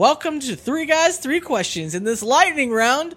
welcome 0.00 0.40
to 0.40 0.56
Three 0.56 0.86
Guys, 0.86 1.18
Three 1.18 1.40
Questions. 1.40 1.94
In 1.94 2.04
this 2.04 2.22
lightning 2.22 2.70
round, 2.70 3.14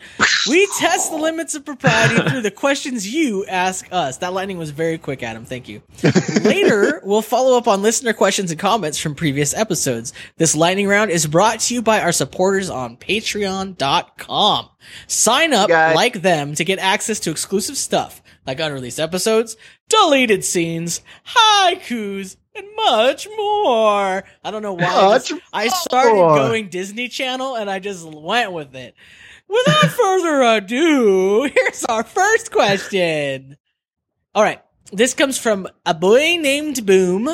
we 0.49 0.67
test 0.77 1.11
the 1.11 1.15
limits 1.15 1.55
of 1.55 1.63
propriety 1.63 2.29
through 2.29 2.41
the 2.41 2.51
questions 2.51 3.07
you 3.07 3.45
ask 3.45 3.87
us. 3.89 4.17
That 4.17 4.33
lightning 4.33 4.57
was 4.57 4.71
very 4.71 4.97
quick, 4.97 5.23
Adam. 5.23 5.45
Thank 5.45 5.69
you. 5.69 5.81
Later, 6.43 6.99
we'll 7.05 7.21
follow 7.21 7.57
up 7.57 7.69
on 7.69 7.81
listener 7.81 8.11
questions 8.11 8.51
and 8.51 8.59
comments 8.59 8.99
from 8.99 9.15
previous 9.15 9.53
episodes. 9.53 10.11
This 10.35 10.57
lightning 10.57 10.89
round 10.89 11.09
is 11.09 11.25
brought 11.25 11.61
to 11.61 11.73
you 11.73 11.81
by 11.81 12.01
our 12.01 12.11
supporters 12.11 12.69
on 12.69 12.97
patreon.com. 12.97 14.69
Sign 15.07 15.53
up 15.53 15.69
Guys. 15.69 15.95
like 15.95 16.21
them 16.21 16.53
to 16.55 16.65
get 16.65 16.79
access 16.79 17.21
to 17.21 17.31
exclusive 17.31 17.77
stuff 17.77 18.21
like 18.45 18.59
unreleased 18.59 18.99
episodes, 18.99 19.55
deleted 19.87 20.43
scenes, 20.43 20.99
haikus, 21.27 22.35
and 22.55 22.67
much 22.75 23.27
more. 23.37 24.23
I 24.43 24.51
don't 24.51 24.61
know 24.61 24.73
why. 24.73 24.85
I 24.85 25.01
Much 25.07 25.29
just- 25.29 25.41
I 25.51 25.67
started 25.69 26.13
more. 26.15 26.35
going 26.35 26.69
Disney 26.69 27.07
Channel 27.07 27.55
and 27.55 27.69
I 27.69 27.79
just 27.79 28.05
went 28.05 28.51
with 28.51 28.75
it. 28.75 28.95
Without 29.47 29.85
further 29.91 30.41
ado, 30.41 31.43
here's 31.55 31.83
our 31.85 32.03
first 32.03 32.51
question. 32.51 33.57
All 34.35 34.43
right. 34.43 34.61
This 34.91 35.13
comes 35.13 35.37
from 35.37 35.67
a 35.85 35.93
boy 35.93 36.37
named 36.39 36.85
Boom. 36.85 37.27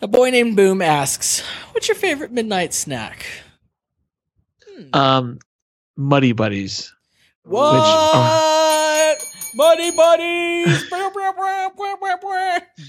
A 0.00 0.08
boy 0.08 0.30
named 0.30 0.56
Boom 0.56 0.80
asks, 0.82 1.40
What's 1.72 1.88
your 1.88 1.94
favorite 1.96 2.32
midnight 2.32 2.74
snack? 2.74 3.26
Hmm. 4.68 4.88
Um, 4.96 5.38
Muddy 5.96 6.32
Buddies. 6.32 6.92
What? 7.44 7.72
Buddy 9.54 9.90
buddies! 9.90 10.90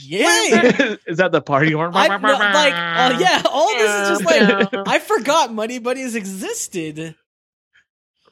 Yeah! 0.01 0.95
Is 1.07 1.17
that 1.17 1.31
the 1.31 1.41
party 1.41 1.71
horn? 1.73 1.91
I, 1.93 2.07
no, 2.07 2.27
like, 2.33 2.73
uh, 2.73 3.17
yeah, 3.21 3.41
all 3.49 3.67
this 3.69 3.91
is 3.91 4.09
just 4.19 4.25
like, 4.25 4.87
I 4.87 4.99
forgot 4.99 5.53
Muddy 5.53 5.79
Buddies 5.79 6.15
existed. 6.15 7.15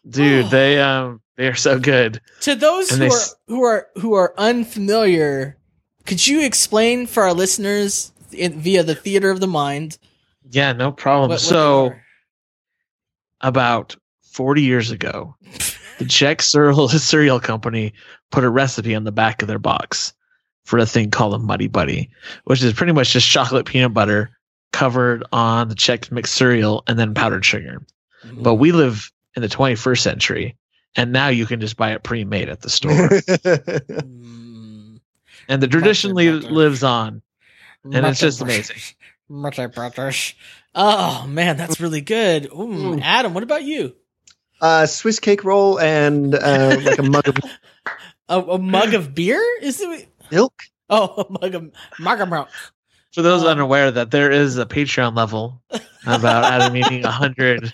Dude, 0.07 0.45
they 0.49 0.79
um 0.81 1.21
they 1.35 1.47
are 1.47 1.55
so 1.55 1.79
good. 1.79 2.21
To 2.41 2.55
those 2.55 2.91
And 2.91 3.01
who 3.01 3.07
are 3.07 3.11
s- 3.15 3.35
who 3.47 3.63
are 3.63 3.87
who 3.95 4.13
are 4.13 4.33
unfamiliar, 4.37 5.57
could 6.05 6.25
you 6.25 6.43
explain 6.45 7.07
for 7.07 7.23
our 7.23 7.33
listeners 7.33 8.11
in, 8.31 8.59
via 8.61 8.83
the 8.83 8.95
theater 8.95 9.29
of 9.29 9.39
the 9.39 9.47
mind? 9.47 9.97
Yeah, 10.49 10.73
no 10.73 10.91
problem. 10.91 11.29
what- 11.29 11.33
what 11.33 11.41
so 11.41 11.93
about 13.41 13.95
40 14.31 14.61
years 14.61 14.91
ago, 14.91 15.35
the 16.01 16.09
Chex 16.09 16.41
cereal 16.41 16.89
cereal 16.89 17.39
company 17.39 17.93
put 18.31 18.43
a 18.43 18.49
recipe 18.49 18.95
on 18.95 19.03
the 19.03 19.11
back 19.11 19.41
of 19.41 19.47
their 19.47 19.59
box 19.59 20.13
for 20.65 20.79
a 20.79 20.85
thing 20.85 21.11
called 21.11 21.33
a 21.33 21.39
Muddy 21.39 21.67
Buddy, 21.67 22.09
which 22.45 22.63
is 22.63 22.73
pretty 22.73 22.93
much 22.93 23.13
just 23.13 23.27
chocolate 23.27 23.65
peanut 23.65 23.93
butter 23.93 24.31
covered 24.71 25.23
on 25.31 25.67
the 25.69 25.75
Chex 25.75 26.11
mixed 26.11 26.33
cereal 26.33 26.83
and 26.87 26.97
then 26.97 27.13
powdered 27.13 27.45
sugar. 27.45 27.81
Mm-hmm. 28.25 28.43
But 28.43 28.55
we 28.55 28.71
live 28.71 29.11
in 29.35 29.41
the 29.41 29.47
21st 29.49 29.99
century, 29.99 30.57
and 30.95 31.11
now 31.11 31.27
you 31.29 31.45
can 31.45 31.59
just 31.59 31.77
buy 31.77 31.93
it 31.93 32.03
pre-made 32.03 32.49
at 32.49 32.61
the 32.61 32.69
store. 32.69 33.09
And 35.51 35.61
the 35.61 35.67
tradition 35.67 36.13
butter. 36.13 36.39
lives 36.39 36.81
on. 36.81 37.21
And 37.83 38.05
it's 38.05 38.21
just 38.21 38.39
Buddies. 38.39 38.69
amazing. 38.69 38.95
Muddy 39.27 39.67
Buddies. 39.67 40.33
Oh 40.73 41.27
man, 41.27 41.57
that's 41.57 41.81
really 41.81 41.99
good. 41.99 42.45
Ooh. 42.53 42.97
Adam, 43.01 43.33
what 43.33 43.43
about 43.43 43.63
you? 43.63 43.93
Uh, 44.61 44.85
Swiss 44.85 45.19
cake 45.19 45.43
roll 45.43 45.79
and 45.79 46.33
uh, 46.35 46.77
like 46.83 46.99
a 46.99 47.03
mug 47.03 47.27
of 47.27 47.37
A, 48.29 48.39
a 48.39 48.57
mug 48.57 48.93
of 48.93 49.13
beer? 49.13 49.43
Is 49.61 49.81
it? 49.81 50.07
milk. 50.31 50.53
Oh, 50.89 51.25
a 51.27 51.31
mug 51.41 51.55
of 51.55 51.71
mug 51.99 52.21
of 52.21 52.29
milk. 52.29 52.47
For 53.13 53.21
those 53.21 53.41
Um, 53.41 53.49
unaware 53.49 53.91
that 53.91 54.11
there 54.11 54.31
is 54.31 54.57
a 54.57 54.65
Patreon 54.65 55.17
level 55.17 55.61
about 56.05 56.45
Adam 56.45 56.77
eating 56.77 57.01
100 57.01 57.73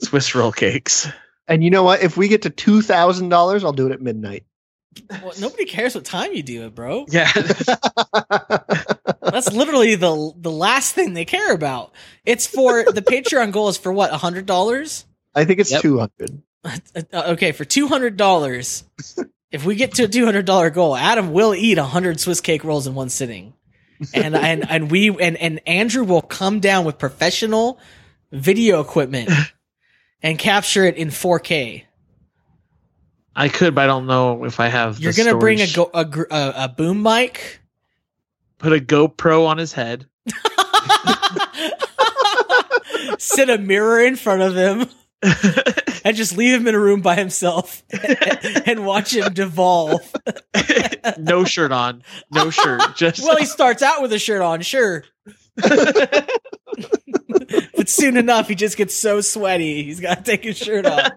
Swiss 0.00 0.34
roll 0.34 0.52
cakes. 0.52 1.06
And 1.46 1.62
you 1.62 1.68
know 1.68 1.82
what? 1.82 2.02
If 2.02 2.16
we 2.16 2.28
get 2.28 2.42
to 2.42 2.50
two 2.50 2.80
thousand 2.80 3.28
dollars, 3.28 3.62
I'll 3.64 3.72
do 3.72 3.86
it 3.86 3.92
at 3.92 4.00
midnight. 4.00 4.44
Well, 5.10 5.32
nobody 5.38 5.66
cares 5.66 5.94
what 5.94 6.04
time 6.06 6.32
you 6.32 6.42
do 6.42 6.64
it, 6.64 6.74
bro. 6.74 7.04
Yeah. 7.10 7.30
That's 9.20 9.52
literally 9.52 9.96
the 9.96 10.32
the 10.36 10.50
last 10.50 10.94
thing 10.94 11.12
they 11.12 11.24
care 11.26 11.52
about. 11.52 11.92
It's 12.24 12.46
for 12.46 12.84
the 12.90 13.02
Patreon 13.02 13.52
goal 13.52 13.68
is 13.68 13.76
for 13.76 13.92
what 13.92 14.12
a 14.12 14.16
hundred 14.16 14.46
dollars. 14.46 15.04
I 15.34 15.44
think 15.44 15.60
it's 15.60 15.70
Yep. 15.72 15.82
two 15.82 15.98
hundred. 15.98 16.42
Uh, 16.64 16.78
okay, 17.32 17.52
for 17.52 17.64
two 17.64 17.86
hundred 17.88 18.16
dollars. 18.16 18.84
if 19.50 19.64
we 19.64 19.74
get 19.74 19.94
to 19.94 20.04
a 20.04 20.08
two 20.08 20.24
hundred 20.24 20.46
dollar 20.46 20.70
goal, 20.70 20.96
Adam 20.96 21.32
will 21.32 21.54
eat 21.54 21.78
hundred 21.78 22.20
Swiss 22.20 22.40
cake 22.40 22.64
rolls 22.64 22.86
in 22.86 22.94
one 22.94 23.08
sitting, 23.08 23.54
and 24.12 24.34
and 24.36 24.68
and 24.70 24.90
we 24.90 25.10
and 25.10 25.36
and 25.36 25.60
Andrew 25.66 26.04
will 26.04 26.22
come 26.22 26.60
down 26.60 26.84
with 26.84 26.98
professional 26.98 27.78
video 28.32 28.80
equipment 28.80 29.30
and 30.22 30.38
capture 30.38 30.84
it 30.84 30.96
in 30.96 31.10
four 31.10 31.38
K. 31.38 31.86
I 33.36 33.48
could, 33.48 33.74
but 33.74 33.82
I 33.82 33.86
don't 33.88 34.06
know 34.06 34.44
if 34.44 34.60
I 34.60 34.68
have. 34.68 35.00
You're 35.00 35.12
the 35.12 35.24
gonna 35.24 35.38
bring 35.38 35.60
a, 35.60 35.66
go, 35.72 35.90
a 35.92 36.04
gr- 36.04 36.22
a 36.30 36.52
a 36.56 36.68
boom 36.68 37.02
mic. 37.02 37.60
put 38.58 38.72
a 38.72 38.78
GoPro 38.78 39.46
on 39.46 39.58
his 39.58 39.72
head. 39.72 40.06
Sit 43.18 43.48
a 43.50 43.58
mirror 43.58 44.00
in 44.04 44.16
front 44.16 44.42
of 44.42 44.54
him. 44.54 44.88
and 46.04 46.16
just 46.16 46.36
leave 46.36 46.60
him 46.60 46.66
in 46.66 46.74
a 46.74 46.78
room 46.78 47.00
by 47.00 47.14
himself 47.14 47.82
and 48.66 48.84
watch 48.84 49.14
him 49.14 49.32
devolve. 49.32 50.00
no 51.18 51.44
shirt 51.44 51.72
on, 51.72 52.02
no 52.30 52.50
shirt. 52.50 52.82
Just 52.96 53.22
Well, 53.22 53.36
he 53.36 53.46
starts 53.46 53.82
out 53.82 54.02
with 54.02 54.12
a 54.12 54.18
shirt 54.18 54.42
on, 54.42 54.60
sure. 54.62 55.04
but 55.56 56.28
soon 57.86 58.16
enough, 58.16 58.48
he 58.48 58.54
just 58.54 58.76
gets 58.76 58.94
so 58.94 59.20
sweaty, 59.20 59.84
he's 59.84 60.00
got 60.00 60.18
to 60.18 60.24
take 60.24 60.44
his 60.44 60.58
shirt 60.58 60.86
off. 60.86 61.12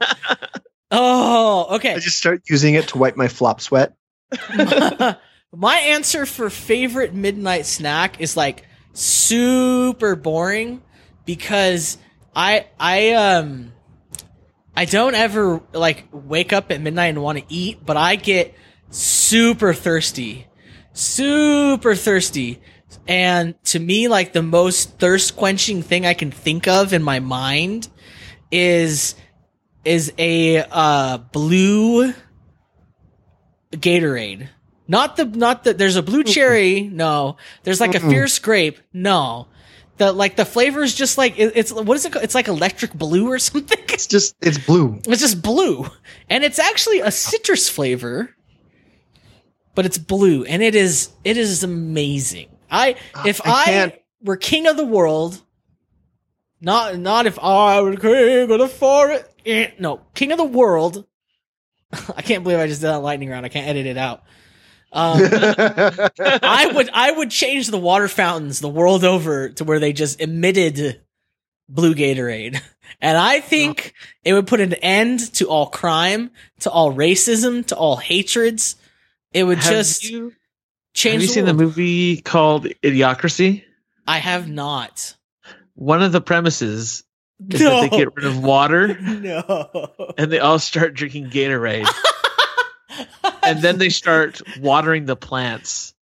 Oh, 0.92 1.76
okay. 1.76 1.96
I 1.96 2.00
just 2.00 2.18
start 2.18 2.44
using 2.50 2.76
it 2.76 2.90
to 2.90 2.98
wipe 2.98 3.18
my 3.18 3.28
flop 3.28 3.62
sweat. 3.62 3.94
My 5.54 5.78
answer 5.78 6.26
for 6.26 6.50
favorite 6.50 7.14
midnight 7.14 7.66
snack 7.66 8.20
is 8.20 8.36
like 8.36 8.66
super 8.94 10.16
boring 10.16 10.82
because 11.26 11.98
I 12.36 12.68
I 12.80 13.12
um 13.14 13.72
I 14.78 14.86
don't 14.86 15.16
ever 15.16 15.64
like 15.74 16.08
wake 16.12 16.54
up 16.54 16.72
at 16.72 16.80
midnight 16.80 17.08
and 17.08 17.24
want 17.24 17.40
to 17.40 17.46
eat, 17.50 17.84
but 17.84 17.98
I 17.98 18.16
get 18.16 18.54
super 18.92 19.74
thirsty. 19.74 20.46
Super 20.94 21.96
thirsty. 21.96 22.62
And 23.08 23.62
to 23.66 23.80
me 23.80 24.08
like 24.08 24.34
the 24.34 24.44
most 24.44 25.00
thirst 25.00 25.36
quenching 25.36 25.82
thing 25.82 26.06
I 26.06 26.14
can 26.14 26.30
think 26.30 26.68
of 26.68 26.94
in 26.94 27.02
my 27.02 27.20
mind 27.20 27.90
is 28.52 29.16
is 29.84 30.14
a 30.20 30.64
uh 30.70 31.18
blue 31.18 32.14
Gatorade. 33.72 34.48
Not 34.88 35.16
the 35.16 35.26
not 35.26 35.64
the 35.64 35.74
there's 35.74 35.96
a 35.96 36.04
blue 36.04 36.24
cherry, 36.24 36.82
no. 36.82 37.38
There's 37.64 37.82
like 37.82 37.96
a 37.96 38.00
fierce 38.00 38.38
grape, 38.38 38.78
no. 38.94 39.48
The 39.98 40.12
like 40.12 40.36
the 40.36 40.46
flavor 40.46 40.84
is 40.84 40.94
just 40.94 41.18
like 41.18 41.38
it, 41.40 41.54
it's 41.56 41.72
what 41.74 41.96
is 41.98 42.06
it 42.06 42.12
called? 42.12 42.24
It's 42.24 42.36
like 42.36 42.48
electric 42.48 42.94
blue 42.94 43.28
or 43.32 43.40
something. 43.40 43.80
It's 43.90 44.08
just 44.08 44.36
it's 44.42 44.58
blue. 44.58 45.00
It's 45.08 45.22
just 45.22 45.42
blue. 45.42 45.88
And 46.30 46.44
it's 46.44 46.60
actually 46.60 47.00
a 47.00 47.12
citrus 47.12 47.68
flavor. 47.70 48.36
But 49.76 49.86
it's 49.86 49.98
blue 49.98 50.44
and 50.44 50.62
it 50.64 50.76
is 50.76 51.10
it 51.24 51.38
is 51.38 51.64
amazing. 51.64 52.50
I 52.70 52.96
if 53.26 53.40
I 53.46 53.50
I, 53.94 54.00
were 54.24 54.38
king 54.38 54.66
of 54.68 54.76
the 54.78 54.86
world, 54.86 55.42
not 56.62 56.98
not 56.98 57.26
if 57.28 57.38
I 57.40 57.82
were 57.82 57.96
king 57.96 58.52
of 58.52 58.60
the 58.60 58.68
forest. 58.68 59.26
eh, 59.46 59.72
No, 59.80 60.02
king 60.16 60.32
of 60.32 60.38
the 60.38 60.44
world. 60.44 61.06
I 62.16 62.22
can't 62.22 62.44
believe 62.44 62.60
I 62.60 62.68
just 62.68 62.82
did 62.82 62.88
that 62.88 63.00
lightning 63.00 63.30
round. 63.30 63.46
I 63.46 63.50
can't 63.50 63.68
edit 63.68 63.86
it 63.86 63.98
out. 63.98 64.24
Um, 64.92 65.20
I 65.22 66.72
would 66.74 66.90
I 66.94 67.12
would 67.12 67.30
change 67.30 67.68
the 67.68 67.78
water 67.78 68.08
fountains 68.08 68.60
the 68.60 68.70
world 68.70 69.04
over 69.04 69.50
to 69.50 69.64
where 69.64 69.80
they 69.80 69.94
just 69.94 70.22
emitted 70.22 71.02
blue 71.70 71.96
Gatorade. 71.96 72.62
And 73.00 73.16
I 73.16 73.42
think 73.42 73.94
it 74.24 74.34
would 74.34 74.48
put 74.48 74.60
an 74.60 74.74
end 74.74 75.20
to 75.36 75.50
all 75.50 75.68
crime, 75.68 76.32
to 76.62 76.72
all 76.72 76.92
racism, 76.92 77.64
to 77.68 77.76
all 77.76 77.98
hatreds. 77.98 78.76
It 79.34 79.44
would 79.44 79.60
have 79.60 79.72
just 79.72 80.04
you, 80.10 80.34
change 80.96 81.14
have 81.14 81.22
you 81.22 81.28
the 81.28 81.34
seen 81.34 81.46
the 81.46 81.54
movie 81.54 82.22
called 82.22 82.66
Idiocracy? 82.82 83.64
I 84.08 84.18
have 84.18 84.50
not. 84.50 85.16
One 85.76 86.02
of 86.02 86.12
the 86.12 86.22
premises 86.22 87.04
is 87.50 87.60
that 87.60 87.90
they 87.92 87.98
get 87.98 88.16
rid 88.16 88.26
of 88.26 88.42
water 88.42 89.00
no. 89.00 89.92
and 90.18 90.32
they 90.32 90.40
all 90.40 90.58
start 90.58 90.96
drinking 90.96 91.30
Gatorade. 91.30 91.88
And 93.48 93.62
then 93.62 93.78
they 93.78 93.90
start 93.90 94.42
watering 94.60 95.06
the 95.06 95.16
plants. 95.16 95.94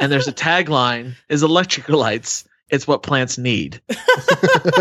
And 0.00 0.10
there's 0.10 0.28
a 0.28 0.32
tagline 0.32 1.14
is 1.28 1.42
electrolytes. 1.42 2.44
It's 2.68 2.86
what 2.86 3.02
plants 3.02 3.38
need. 3.38 3.80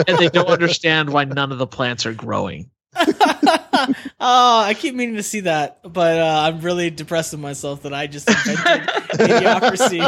and 0.08 0.18
they 0.18 0.30
don't 0.30 0.48
understand 0.48 1.12
why 1.12 1.26
none 1.26 1.52
of 1.52 1.58
the 1.58 1.68
plants 1.68 2.06
are 2.06 2.14
growing. 2.14 2.70
oh, 2.96 3.96
I 4.20 4.76
keep 4.78 4.96
meaning 4.96 5.16
to 5.16 5.24
see 5.24 5.42
that, 5.42 5.80
but 5.84 6.18
uh, 6.18 6.42
I'm 6.48 6.62
really 6.62 6.90
depressed 6.90 7.34
with 7.34 7.42
myself 7.42 7.84
that 7.84 7.94
I 7.94 8.08
just 8.08 8.28
invented 8.30 8.88
idiocracy. 9.14 10.02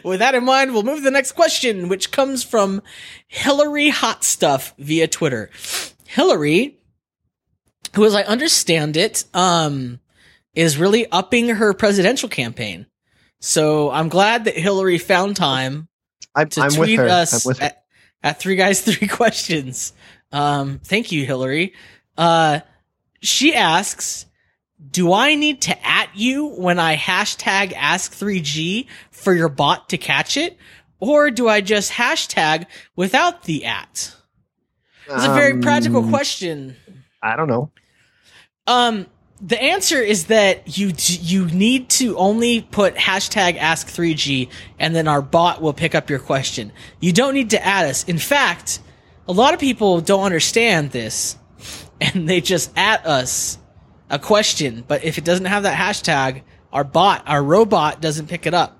with 0.04 0.18
that 0.18 0.34
in 0.34 0.44
mind, 0.44 0.72
we'll 0.72 0.82
move 0.82 0.98
to 0.98 1.04
the 1.04 1.10
next 1.10 1.32
question, 1.32 1.88
which 1.88 2.10
comes 2.10 2.42
from 2.42 2.82
Hillary 3.28 3.88
Hot 3.90 4.24
Stuff 4.24 4.74
via 4.78 5.06
Twitter. 5.06 5.50
Hillary, 6.06 6.77
who, 7.94 8.04
as 8.04 8.14
I 8.14 8.22
understand 8.22 8.96
it, 8.96 9.24
um, 9.34 10.00
is 10.54 10.76
really 10.78 11.10
upping 11.10 11.48
her 11.48 11.72
presidential 11.74 12.28
campaign. 12.28 12.86
So 13.40 13.90
I'm 13.90 14.08
glad 14.08 14.44
that 14.44 14.56
Hillary 14.56 14.98
found 14.98 15.36
time 15.36 15.88
I'm, 16.34 16.48
to 16.50 16.60
I'm 16.60 16.66
with 16.68 16.76
tweet 16.88 16.98
her. 16.98 17.08
us 17.08 17.46
I'm 17.46 17.50
with 17.50 17.58
her. 17.58 17.66
at, 17.66 17.84
at 18.22 18.40
three 18.40 18.56
guys 18.56 18.80
three 18.88 19.08
questions 19.08 19.92
um 20.32 20.80
thank 20.84 21.10
you 21.10 21.24
hillary 21.24 21.72
uh 22.18 22.60
she 23.20 23.54
asks 23.54 24.26
do 24.90 25.12
i 25.12 25.34
need 25.34 25.62
to 25.62 25.86
at 25.86 26.10
you 26.14 26.48
when 26.48 26.78
i 26.78 26.96
hashtag 26.96 27.72
ask3g 27.72 28.86
for 29.10 29.32
your 29.32 29.48
bot 29.48 29.88
to 29.88 29.96
catch 29.98 30.36
it 30.36 30.56
or 31.00 31.30
do 31.30 31.48
i 31.48 31.60
just 31.62 31.92
hashtag 31.92 32.66
without 32.94 33.44
the 33.44 33.64
at 33.64 34.14
it's 35.08 35.24
a 35.24 35.32
very 35.32 35.52
Um, 35.54 35.62
practical 35.62 36.02
question 36.06 36.76
I 37.22 37.36
don't 37.36 37.48
know. 37.48 37.70
um, 38.66 39.06
the 39.40 39.60
answer 39.60 40.00
is 40.00 40.26
that 40.26 40.76
you 40.76 40.92
you 40.96 41.46
need 41.46 41.88
to 41.90 42.16
only 42.16 42.60
put 42.60 42.96
hashtag 42.96 43.56
ask3g 43.56 44.48
and 44.78 44.94
then 44.94 45.06
our 45.06 45.22
bot 45.22 45.62
will 45.62 45.72
pick 45.72 45.94
up 45.94 46.10
your 46.10 46.18
question. 46.18 46.72
You 47.00 47.12
don't 47.12 47.34
need 47.34 47.50
to 47.50 47.64
add 47.64 47.86
us. 47.86 48.04
In 48.04 48.18
fact, 48.18 48.80
a 49.28 49.32
lot 49.32 49.54
of 49.54 49.60
people 49.60 50.00
don't 50.00 50.24
understand 50.24 50.90
this 50.90 51.36
and 52.00 52.28
they 52.28 52.40
just 52.40 52.76
at 52.76 53.06
us 53.06 53.58
a 54.10 54.18
question, 54.18 54.84
but 54.88 55.04
if 55.04 55.18
it 55.18 55.24
doesn't 55.24 55.46
have 55.46 55.64
that 55.64 55.76
hashtag, 55.76 56.42
our 56.72 56.84
bot, 56.84 57.22
our 57.26 57.42
robot 57.42 58.00
doesn't 58.00 58.28
pick 58.28 58.46
it 58.46 58.54
up. 58.54 58.77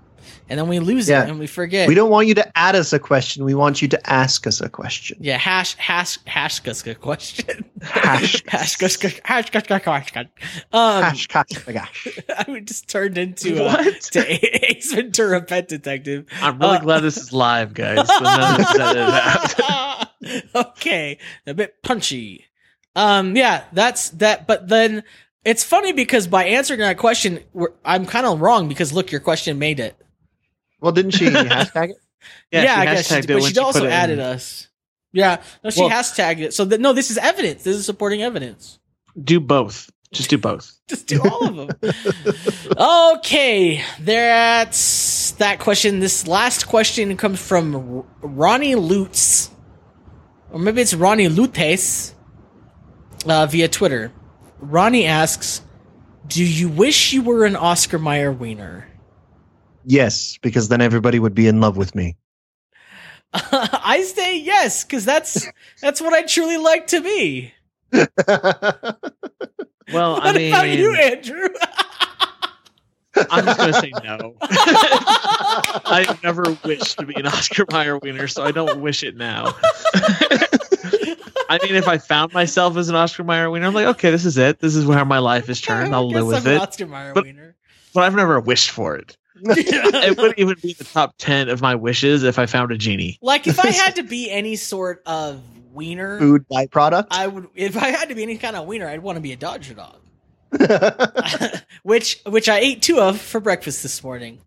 And 0.49 0.59
then 0.59 0.67
we 0.69 0.79
lose 0.79 1.09
Yeah. 1.09 1.25
it 1.25 1.31
and 1.31 1.39
we 1.39 1.47
forget. 1.47 1.89
We 1.89 1.95
don't 1.95 2.11
want 2.11 2.27
you 2.29 2.35
to 2.37 2.59
add 2.59 2.75
us 2.75 2.93
a 2.93 2.99
question. 2.99 3.45
We 3.45 3.55
want 3.55 3.83
you 3.83 3.89
to 3.89 4.11
ask 4.11 4.47
us 4.47 4.61
a 4.61 4.69
question. 4.69 5.19
yeah, 5.21 5.37
hash 5.37 5.75
hash 5.77 6.19
hash 6.27 6.67
us 6.67 6.87
a 6.87 6.95
question. 6.95 7.65
Hash- 7.83 8.43
hash 8.49 8.83
us 8.83 8.97
hash 9.25 9.55
us 9.55 9.83
question. 9.83 10.29
Um 10.73 11.03
Hash, 11.03 11.27
gosh, 11.27 11.67
my 11.67 11.73
gosh. 11.75 12.19
I 12.39 12.61
just 12.61 12.89
turned 12.89 13.19
into 13.19 13.63
uh, 13.63 13.75
What? 13.77 14.01
to 14.13 14.71
Ace 14.71 14.93
Ventura 14.93 15.43
Pet 15.43 15.69
Detective. 15.69 16.25
I'm 16.41 16.59
really 16.59 16.77
Uh, 16.79 16.81
glad 16.81 17.01
this 17.01 17.17
is 17.19 17.33
live, 17.33 17.75
guys. 17.75 18.07
So 18.09 18.21
none 18.21 18.51
of 18.53 18.57
this 18.59 18.71
is 18.75 18.81
edited 18.81 19.15
out. 19.15 20.09
okay, 20.55 21.19
a 21.47 21.55
bit 21.55 21.83
punchy. 21.83 22.47
Um, 22.97 23.37
yeah, 23.37 23.65
that's 23.73 24.11
that. 24.11 24.47
But 24.47 24.69
then 24.69 25.05
it's 25.45 25.63
funny 25.63 25.93
because 25.93 26.27
by 26.27 26.45
answering 26.45 26.81
that 26.81 26.99
question, 26.99 27.41
we're, 27.53 27.69
I'm 27.85 28.07
kind 28.07 28.27
of 28.27 28.41
wrong 28.41 28.69
because 28.69 28.93
look, 28.93 29.13
your 29.13 29.21
question 29.21 29.59
made 29.59 29.79
it. 29.81 29.97
Well, 30.81 30.93
didn't 30.93 31.13
she 31.13 31.27
hashtag 31.31 31.91
it? 31.91 31.97
Yeah, 32.53 32.63
Yeah, 32.63 32.75
she 32.75 32.81
I 32.81 32.85
guess, 32.95 33.09
she, 33.09 33.15
it 33.17 33.27
but 33.29 33.43
she 33.45 33.59
also 33.59 33.87
added 33.87 34.19
us. 34.19 34.69
Yeah, 35.13 35.41
no, 35.65 35.71
she 35.71 35.81
Well- 35.81 35.91
hashtagged 35.91 36.41
it. 36.41 36.55
So 36.55 36.65
that 36.67 36.81
no, 36.81 36.93
this 36.93 37.11
is 37.11 37.19
evidence. 37.19 37.63
This 37.65 37.77
is 37.77 37.87
supporting 37.87 38.23
evidence. 38.23 38.79
Do 39.23 39.41
both. 39.41 39.91
Just 40.13 40.31
do 40.31 40.39
both. 40.39 40.73
Just 40.89 41.07
do 41.07 41.21
all 41.23 41.47
of 41.47 41.57
them. 41.57 41.93
okay, 42.77 43.83
that's 44.01 45.33
that 45.33 45.59
question. 45.61 46.01
This 46.01 46.27
last 46.27 46.67
question 46.67 47.17
comes 47.17 47.41
from 47.41 47.75
R- 47.99 48.05
Ronnie 48.23 48.75
Lutz, 48.75 49.51
or 50.51 50.59
maybe 50.59 50.81
it's 50.83 50.95
Ronnie 50.95 51.29
Lutes, 51.29 52.15
uh, 53.27 53.47
via 53.47 53.69
Twitter. 53.69 54.13
Ronnie 54.61 55.07
asks, 55.07 55.61
"Do 56.27 56.43
you 56.45 56.69
wish 56.69 57.13
you 57.13 57.23
were 57.23 57.45
an 57.45 57.57
Oscar 57.57 57.99
Mayer 57.99 58.33
wiener?" 58.33 58.89
Yes, 59.91 60.39
because 60.43 60.69
then 60.69 60.83
everybody 60.83 61.19
would 61.19 61.35
be 61.35 61.47
in 61.49 61.63
love 61.63 61.79
with 61.79 61.95
me. 61.95 62.17
I 63.33 64.03
say 64.03 64.39
yes, 64.39 64.85
because 64.85 65.07
that's 65.07 65.49
that's 65.81 66.01
what 66.03 66.13
I 66.13 66.23
truly 66.25 66.59
like 66.59 66.89
to 66.89 67.01
be. 67.01 67.53
Well, 69.91 70.17
What 70.17 70.27
I 70.27 70.33
mean, 70.39 70.53
about 70.53 70.69
you, 70.69 70.93
Andrew? 70.95 71.49
I'm 73.31 73.43
just 73.47 73.59
gonna 73.59 73.73
say 73.73 73.91
no. 74.05 74.35
I've 74.43 76.23
never 76.23 76.45
wished 76.63 76.99
to 76.99 77.07
be 77.07 77.15
an 77.15 77.27
Oscar 77.27 77.65
Mayer 77.73 77.97
winner, 77.97 78.29
so 78.29 78.45
I 78.45 78.51
don't 78.51 78.83
wish 78.83 79.03
it 79.03 79.17
now. 79.17 79.55
I 81.49 81.59
mean, 81.63 81.75
if 81.75 81.89
I 81.89 81.97
found 81.97 82.35
myself 82.35 82.77
as 82.77 82.91
an 82.91 82.97
Oscar 82.97 83.25
Mayer 83.25 83.49
winner, 83.49 83.67
I'm 83.67 83.73
like, 83.73 83.87
okay, 83.87 84.11
this 84.11 84.27
is 84.27 84.37
it. 84.37 84.59
This 84.61 84.77
is 84.77 84.85
where 84.85 85.03
my 85.07 85.21
life 85.21 85.49
is 85.49 85.59
turned. 85.63 85.95
I'll 85.95 86.07
live 86.11 86.27
with 86.27 86.47
I'm 86.47 86.47
an 86.47 86.53
it. 86.57 86.61
Oscar 86.69 86.87
Mayer 86.87 87.13
But- 87.15 87.25
wiener. 87.25 87.57
But 87.95 88.03
I've 88.05 88.15
never 88.15 88.39
wished 88.41 88.69
for 88.71 88.95
it. 88.97 89.17
It 89.45 90.17
wouldn't 90.17 90.39
even 90.39 90.57
be 90.63 90.73
the 90.73 90.85
top 90.85 91.15
ten 91.19 91.49
of 91.49 91.61
my 91.61 91.75
wishes 91.75 92.23
if 92.23 92.39
I 92.39 92.47
found 92.47 92.73
a 92.73 92.79
genie. 92.79 93.19
Like 93.21 93.47
if 93.47 93.59
I 93.59 93.71
had 93.71 93.97
to 93.97 94.03
be 94.03 94.31
any 94.31 94.57
sort 94.57 95.03
of 95.07 95.41
wiener, 95.73 96.19
Food 96.19 96.47
byproduct. 96.51 97.09
I 97.11 97.27
would. 97.27 97.49
If 97.55 97.77
I 97.77 97.89
had 97.89 98.09
to 98.09 98.15
be 98.15 98.23
any 98.23 98.39
kind 98.39 98.57
of 98.57 98.67
wiener, 98.67 98.89
I'd 98.89 99.03
want 99.03 99.17
to 99.17 99.21
be 99.21 99.33
a 99.33 99.37
Dodger 99.37 99.75
dog, 99.75 100.01
which 101.83 102.21
which 102.27 102.49
I 102.49 102.59
ate 102.59 102.83
two 102.83 103.01
of 103.01 103.21
for 103.21 103.41
breakfast 103.41 103.83
this 103.83 104.03
morning. 104.03 104.41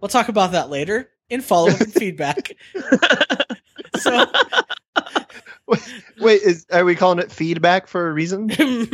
We'll 0.00 0.08
talk 0.08 0.28
about 0.28 0.52
that 0.52 0.70
later 0.70 1.10
in 1.30 1.40
follow 1.40 1.70
up 1.70 1.80
and 1.80 1.92
feedback. 1.92 2.52
So 3.96 4.26
Wait, 6.18 6.42
is 6.42 6.66
are 6.70 6.84
we 6.84 6.94
calling 6.94 7.18
it 7.18 7.32
feedback 7.32 7.86
for 7.86 8.08
a 8.08 8.12
reason? 8.12 8.48
putting 8.48 8.90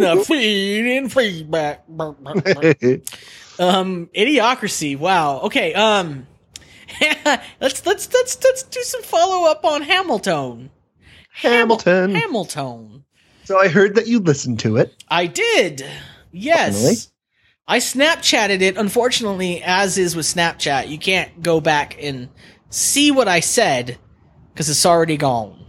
the 0.00 0.24
feed 0.26 0.86
in 0.86 1.08
feedback. 1.08 1.84
Um, 3.60 4.08
idiocracy. 4.16 4.98
Wow. 4.98 5.40
Okay. 5.40 5.74
Um, 5.74 6.26
let's 7.60 7.84
let's 7.86 8.12
let's 8.12 8.42
let's 8.42 8.62
do 8.64 8.80
some 8.82 9.02
follow 9.02 9.50
up 9.50 9.64
on 9.64 9.82
Hamilton. 9.82 10.70
Hamilton. 11.32 12.14
Hamilton. 12.14 13.04
so 13.44 13.58
I 13.58 13.68
heard 13.68 13.94
that 13.94 14.06
you 14.06 14.18
listened 14.18 14.60
to 14.60 14.78
it. 14.78 15.04
I 15.08 15.26
did. 15.26 15.84
Yes. 16.32 16.76
Finally. 16.76 16.96
I 17.68 17.78
Snapchatted 17.78 18.62
it. 18.62 18.76
Unfortunately, 18.76 19.62
as 19.62 19.96
is 19.96 20.16
with 20.16 20.26
Snapchat, 20.26 20.88
you 20.88 20.98
can't 20.98 21.40
go 21.40 21.60
back 21.60 21.96
and 22.02 22.28
see 22.70 23.12
what 23.12 23.28
I 23.28 23.40
said 23.40 23.98
because 24.52 24.68
it's 24.68 24.84
already 24.84 25.16
gone. 25.16 25.66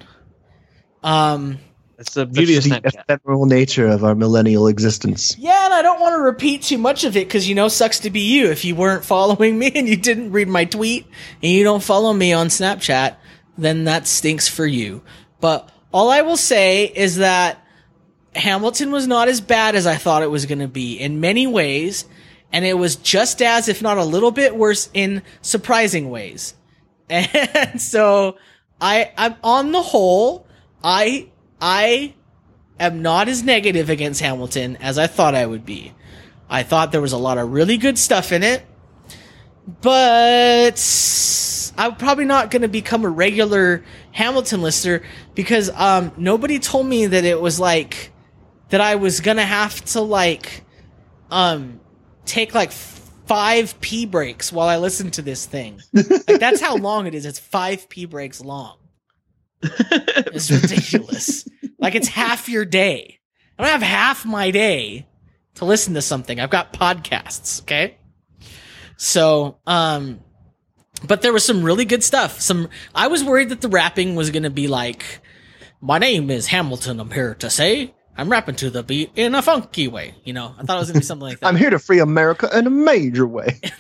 Um, 1.04 1.60
That's 2.02 2.16
the 2.16 2.26
beauty 2.26 2.58
of 2.58 2.64
the 2.64 2.70
Snapchat. 2.72 3.04
ephemeral 3.08 3.46
nature 3.46 3.86
of 3.86 4.04
our 4.04 4.16
millennial 4.16 4.68
existence. 4.68 5.38
yeah, 5.38 5.66
and 5.66 5.74
I 5.74 5.84
don't 5.84 6.02
want 6.02 6.16
to 6.16 6.22
repeat 6.22 6.64
too 6.64 6.80
much 6.80 7.04
of 7.04 7.16
it 7.16 7.28
because 7.28 7.48
you 7.48 7.54
know, 7.54 7.68
sucks 7.68 8.00
to 8.00 8.10
be 8.10 8.22
you. 8.22 8.50
If 8.50 8.66
you 8.66 8.76
weren't 8.76 9.06
following 9.06 9.60
me 9.60 9.72
and 9.76 9.88
you 9.88 9.98
didn't 9.98 10.32
read 10.32 10.48
my 10.48 10.66
tweet 10.66 11.06
and 11.44 11.52
you 11.52 11.64
don't 11.64 11.84
follow 11.84 12.12
me 12.12 12.34
on 12.34 12.48
Snapchat, 12.48 13.18
then 13.56 13.84
that 13.84 14.08
stinks 14.08 14.48
for 14.48 14.66
you. 14.66 15.04
But 15.42 15.72
all 15.94 16.10
I 16.10 16.24
will 16.24 16.38
say 16.38 16.86
is 16.86 17.18
that 17.18 17.64
Hamilton 18.36 18.92
was 18.92 19.06
not 19.06 19.28
as 19.28 19.40
bad 19.40 19.76
as 19.76 19.86
I 19.86 19.96
thought 19.96 20.24
it 20.24 20.32
was 20.32 20.48
going 20.48 20.58
to 20.58 20.68
be 20.68 20.96
in 21.00 21.20
many 21.20 21.46
ways, 21.46 22.06
and 22.52 22.66
it 22.66 22.80
was 22.80 22.96
just 22.96 23.44
as, 23.44 23.68
if 23.68 23.84
not 23.84 24.00
a 24.00 24.04
little 24.04 24.32
bit 24.32 24.56
worse, 24.56 24.90
in 24.96 25.22
surprising 25.44 26.10
ways. 26.10 26.56
And 27.12 27.80
so, 27.80 28.38
I, 28.80 29.12
I'm 29.18 29.36
on 29.44 29.72
the 29.72 29.82
whole, 29.82 30.48
I, 30.84 31.31
I 31.62 32.16
am 32.80 33.02
not 33.02 33.30
as 33.30 33.44
negative 33.44 33.90
against 33.90 34.22
Hamilton 34.22 34.78
as 34.78 34.98
I 34.98 35.08
thought 35.08 35.36
I 35.36 35.46
would 35.46 35.66
be. 35.66 35.94
I 36.50 36.64
thought 36.64 36.92
there 36.92 37.02
was 37.02 37.14
a 37.14 37.18
lot 37.18 37.38
of 37.38 37.52
really 37.52 37.78
good 37.78 37.98
stuff 37.98 38.32
in 38.32 38.44
it, 38.44 38.66
but 39.82 40.82
I'm 41.78 41.96
probably 41.96 42.26
not 42.26 42.52
going 42.52 42.64
to 42.64 42.68
become 42.68 43.06
a 43.06 43.10
regular 43.10 43.86
Hamilton 44.12 44.62
listener 44.62 45.04
because 45.36 45.70
um, 45.70 46.12
nobody 46.18 46.60
told 46.60 46.88
me 46.88 47.06
that 47.06 47.24
it 47.24 47.40
was 47.40 47.60
like 47.60 48.12
that 48.70 48.82
I 48.82 48.96
was 48.96 49.22
going 49.22 49.38
to 49.38 49.46
have 49.46 49.84
to 49.86 50.02
like 50.02 50.66
um 51.30 51.80
take 52.26 52.54
like 52.54 52.72
five 52.72 53.80
pee 53.80 54.06
breaks 54.06 54.52
while 54.52 54.68
I 54.68 54.78
listen 54.78 55.12
to 55.12 55.22
this 55.22 55.46
thing. 55.46 55.80
like 55.94 56.40
that's 56.40 56.60
how 56.60 56.76
long 56.78 57.08
it 57.08 57.16
is. 57.16 57.26
It's 57.26 57.40
five 57.40 57.88
pee 57.88 58.06
breaks 58.06 58.42
long. 58.42 58.78
It's 60.34 60.50
ridiculous. 60.50 61.48
Like 61.82 61.96
it's 61.96 62.08
half 62.08 62.48
your 62.48 62.64
day. 62.64 63.20
I 63.60 63.64
don't 63.64 63.72
have 63.72 63.82
half 63.82 64.26
my 64.26 64.52
day 64.52 65.08
to 65.56 65.66
listen 65.66 65.96
to 65.96 66.02
something. 66.02 66.40
I've 66.40 66.50
got 66.50 66.72
podcasts, 66.72 67.62
okay? 67.64 67.98
So, 68.96 69.58
um 69.68 70.22
but 71.06 71.24
there 71.24 71.34
was 71.34 71.44
some 71.44 71.64
really 71.64 71.86
good 71.86 72.04
stuff. 72.04 72.40
Some 72.40 72.70
I 72.94 73.08
was 73.08 73.24
worried 73.24 73.50
that 73.50 73.62
the 73.62 73.70
rapping 73.70 74.16
was 74.16 74.30
going 74.30 74.44
to 74.44 74.50
be 74.52 74.68
like 74.68 75.04
my 75.82 75.98
name 75.98 76.30
is 76.30 76.48
Hamilton. 76.48 77.00
I'm 77.00 77.10
here 77.10 77.36
to 77.36 77.50
say 77.50 77.94
I'm 78.16 78.30
rapping 78.30 78.56
to 78.58 78.70
the 78.70 78.84
beat 78.84 79.12
in 79.16 79.34
a 79.34 79.42
funky 79.42 79.88
way. 79.88 80.14
You 80.24 80.34
know, 80.34 80.54
I 80.58 80.64
thought 80.64 80.78
it 80.78 80.80
was 80.80 80.90
going 80.90 80.96
to 80.96 81.00
be 81.00 81.06
something 81.06 81.28
like 81.28 81.40
that. 81.42 81.48
I'm 81.48 81.56
here 81.56 81.72
to 81.72 81.80
free 81.80 82.00
America 82.00 82.50
in 82.56 82.68
a 82.68 82.70
major 82.70 83.26
way. 83.26 83.60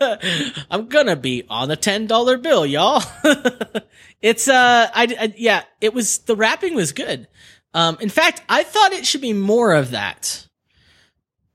I'm 0.70 0.88
gonna 0.88 1.16
be 1.16 1.44
on 1.48 1.68
the 1.68 1.76
ten 1.76 2.06
dollar 2.06 2.38
bill, 2.38 2.66
y'all. 2.66 3.02
it's 4.22 4.48
uh, 4.48 4.90
I, 4.94 5.16
I 5.18 5.34
yeah, 5.36 5.62
it 5.80 5.94
was 5.94 6.18
the 6.18 6.36
rapping 6.36 6.74
was 6.74 6.92
good. 6.92 7.28
Um, 7.74 7.98
in 8.00 8.08
fact, 8.08 8.42
I 8.48 8.62
thought 8.62 8.92
it 8.92 9.06
should 9.06 9.20
be 9.20 9.34
more 9.34 9.74
of 9.74 9.90
that. 9.90 10.48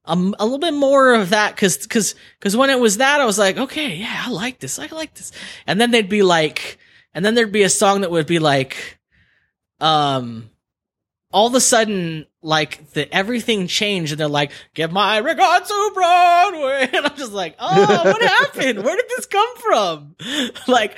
Um, 0.06 0.36
a 0.40 0.44
little 0.44 0.60
bit 0.60 0.74
more 0.74 1.16
of 1.16 1.30
that, 1.30 1.58
cause, 1.58 1.86
cause, 1.88 2.16
cause 2.40 2.58
when 2.58 2.70
it 2.70 2.80
was 2.80 2.98
that, 2.98 3.22
I 3.22 3.26
was 3.26 3.40
like, 3.40 3.58
okay, 3.58 3.96
yeah, 3.96 4.24
I 4.26 4.30
like 4.30 4.60
this, 4.60 4.78
I 4.78 4.88
like 4.88 5.14
this. 5.14 5.32
And 5.66 5.80
then 5.80 5.92
they'd 5.92 6.10
be 6.10 6.24
like, 6.24 6.80
and 7.14 7.24
then 7.24 7.34
there'd 7.34 7.52
be 7.52 7.64
a 7.64 7.70
song 7.70 8.02
that 8.02 8.12
would 8.12 8.28
be 8.28 8.40
like, 8.40 9.00
um, 9.80 10.50
all 11.32 11.48
of 11.48 11.56
a 11.56 11.62
sudden, 11.62 12.26
like 12.42 12.92
the 12.92 13.14
everything 13.14 13.68
changed, 13.68 14.12
and 14.12 14.20
they're 14.20 14.28
like, 14.28 14.52
"Give 14.74 14.92
my 14.92 15.18
regards 15.18 15.68
to 15.70 15.92
Broadway," 15.94 16.90
and 16.94 17.06
I'm 17.06 17.16
just 17.16 17.32
like, 17.32 17.56
"Oh, 17.60 18.04
what 18.04 18.22
happened? 18.40 18.84
Where 18.84 18.96
did 18.96 19.06
this 19.10 19.26
come 19.26 19.58
from? 19.58 20.16
like, 20.68 20.98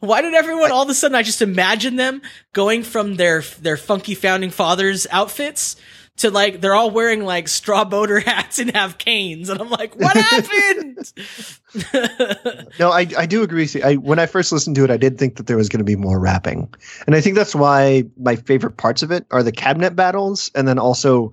why 0.00 0.22
did 0.22 0.34
everyone 0.34 0.72
all 0.72 0.82
of 0.82 0.90
a 0.90 0.94
sudden? 0.94 1.14
I 1.14 1.22
just 1.22 1.42
imagine 1.42 1.96
them 1.96 2.22
going 2.52 2.82
from 2.82 3.16
their 3.16 3.42
their 3.60 3.76
funky 3.76 4.14
founding 4.14 4.50
fathers 4.50 5.06
outfits 5.10 5.76
to 6.22 6.30
like 6.30 6.60
they're 6.60 6.74
all 6.74 6.90
wearing 6.90 7.24
like 7.24 7.46
straw 7.46 7.84
boater 7.84 8.18
hats 8.26 8.58
and 8.58 8.74
have 8.74 8.98
canes, 8.98 9.48
and 9.48 9.60
I'm 9.60 9.70
like, 9.70 9.94
what 9.94 10.16
happened? 10.16 11.12
no, 12.78 12.90
I 12.90 13.06
I 13.16 13.26
do 13.26 13.42
agree. 13.42 13.66
See, 13.66 13.82
I 13.82 13.94
when 13.94 14.18
I 14.18 14.26
first 14.26 14.50
listened 14.52 14.76
to 14.76 14.84
it, 14.84 14.90
I 14.90 14.96
did 14.96 15.18
think 15.18 15.36
that 15.36 15.46
there 15.46 15.56
was 15.56 15.68
going 15.68 15.78
to 15.78 15.84
be 15.84 15.96
more 15.96 16.18
rapping, 16.18 16.72
and 17.06 17.14
I 17.14 17.20
think 17.20 17.36
that's 17.36 17.54
why 17.54 18.04
my 18.18 18.36
favorite 18.36 18.76
parts 18.76 19.02
of 19.02 19.10
it 19.10 19.26
are 19.30 19.42
the 19.42 19.52
cabinet 19.52 19.94
battles, 19.94 20.50
and 20.54 20.66
then 20.66 20.78
also 20.78 21.32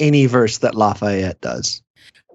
any 0.00 0.26
verse 0.26 0.58
that 0.58 0.74
Lafayette 0.74 1.40
does. 1.40 1.82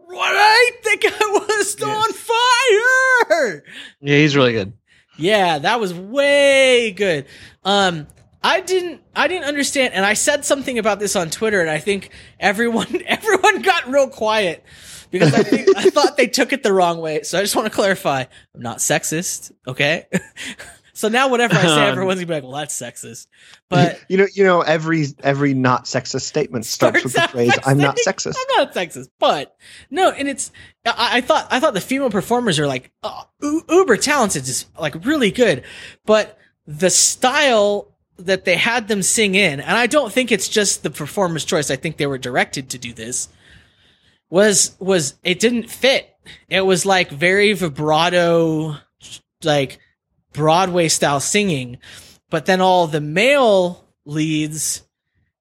Right, 0.08 0.72
that 0.84 0.98
guy 1.02 1.26
was 1.26 1.76
Yes. 1.80 1.84
on 1.84 2.14
fire. 2.14 3.64
Yeah, 4.02 4.18
he's 4.18 4.36
really 4.36 4.54
good. 4.54 4.74
Yeah, 5.18 5.60
that 5.60 5.80
was 5.80 5.94
way 5.94 6.92
good. 6.92 7.26
Um, 7.64 8.08
I 8.44 8.60
didn't, 8.60 9.02
I 9.16 9.28
didn't 9.28 9.46
understand, 9.46 9.94
and 9.94 10.06
I 10.06 10.14
said 10.16 10.44
something 10.44 10.78
about 10.78 11.00
this 11.00 11.16
on 11.16 11.30
Twitter, 11.30 11.62
and 11.62 11.70
I 11.70 11.80
think 11.80 12.10
everyone, 12.40 13.02
everyone 13.06 13.62
got 13.62 13.88
real 13.88 14.10
quiet 14.10 14.64
because 15.12 15.34
I 15.34 15.44
think 15.44 15.70
I 15.78 15.90
thought 15.90 16.18
they 16.18 16.28
took 16.28 16.52
it 16.52 16.64
the 16.64 16.74
wrong 16.74 17.00
way. 17.00 17.22
So 17.24 17.40
I 17.40 17.42
just 17.42 17.56
want 17.56 17.68
to 17.68 17.74
clarify: 17.74 18.26
I'm 18.54 18.62
not 18.62 18.80
sexist, 18.80 19.54
okay? 19.66 20.08
so 20.94 21.08
now 21.08 21.30
whatever 21.30 21.56
I 21.56 21.62
say, 21.62 21.68
Um, 21.68 21.80
everyone's 21.80 22.18
gonna 22.18 22.28
be 22.28 22.34
like, 22.34 22.44
"Well, 22.44 22.52
that's 22.54 22.76
sexist," 22.76 23.28
but 23.70 24.02
you 24.10 24.18
know, 24.18 24.28
you 24.34 24.44
know, 24.44 24.62
every 24.62 25.06
every 25.24 25.54
not 25.54 25.86
sexist 25.86 26.22
statement 26.22 26.66
starts, 26.66 27.04
with 27.04 27.14
the 27.14 27.22
phrase 27.30 27.56
by 27.56 27.72
"I'm 27.72 27.78
not 27.78 27.98
sexist." 28.06 28.36
I'm 28.36 28.58
not 28.58 28.74
sexist, 28.74 29.10
but 29.20 29.56
no, 29.90 30.10
and 30.10 30.28
it's 30.28 30.52
I, 30.86 31.18
I 31.18 31.22
thought 31.22 31.48
I 31.50 31.62
thought 31.62 31.76
the 31.76 31.82
female 31.82 32.10
performers 32.10 32.60
are 32.60 32.68
like 32.68 32.92
uh, 33.04 33.24
uber 33.42 33.96
talented, 33.96 34.44
just 34.44 34.68
like 34.78 35.06
really 35.06 35.32
good, 35.32 35.64
but 36.06 36.38
the 36.66 36.90
style 36.90 37.93
that 38.18 38.46
they 38.46 38.56
had 38.56 38.88
them 38.88 39.02
sing 39.02 39.36
in, 39.36 39.60
and 39.60 39.78
I 39.78 39.88
don't 39.88 40.12
think 40.12 40.32
it's 40.32 40.50
just 40.50 40.84
the 40.84 40.90
performer's 40.90 41.46
choice. 41.46 41.72
I 41.72 41.76
think 41.76 41.98
they 41.98 42.08
were 42.08 42.18
directed 42.18 42.70
to 42.70 42.78
do 42.78 42.94
this. 42.94 43.30
Was 44.30 44.76
was 44.80 45.16
it 45.24 45.40
didn't 45.40 45.70
fit? 45.70 46.10
It 46.50 46.62
was 46.62 46.86
like 46.86 47.10
very 47.10 47.54
vibrato, 47.54 48.78
like 49.44 49.80
Broadway 50.32 50.88
style 50.88 51.20
singing, 51.20 51.78
but 52.30 52.46
then 52.46 52.62
all 52.62 52.88
the 52.88 53.02
male 53.02 53.86
leads 54.06 54.84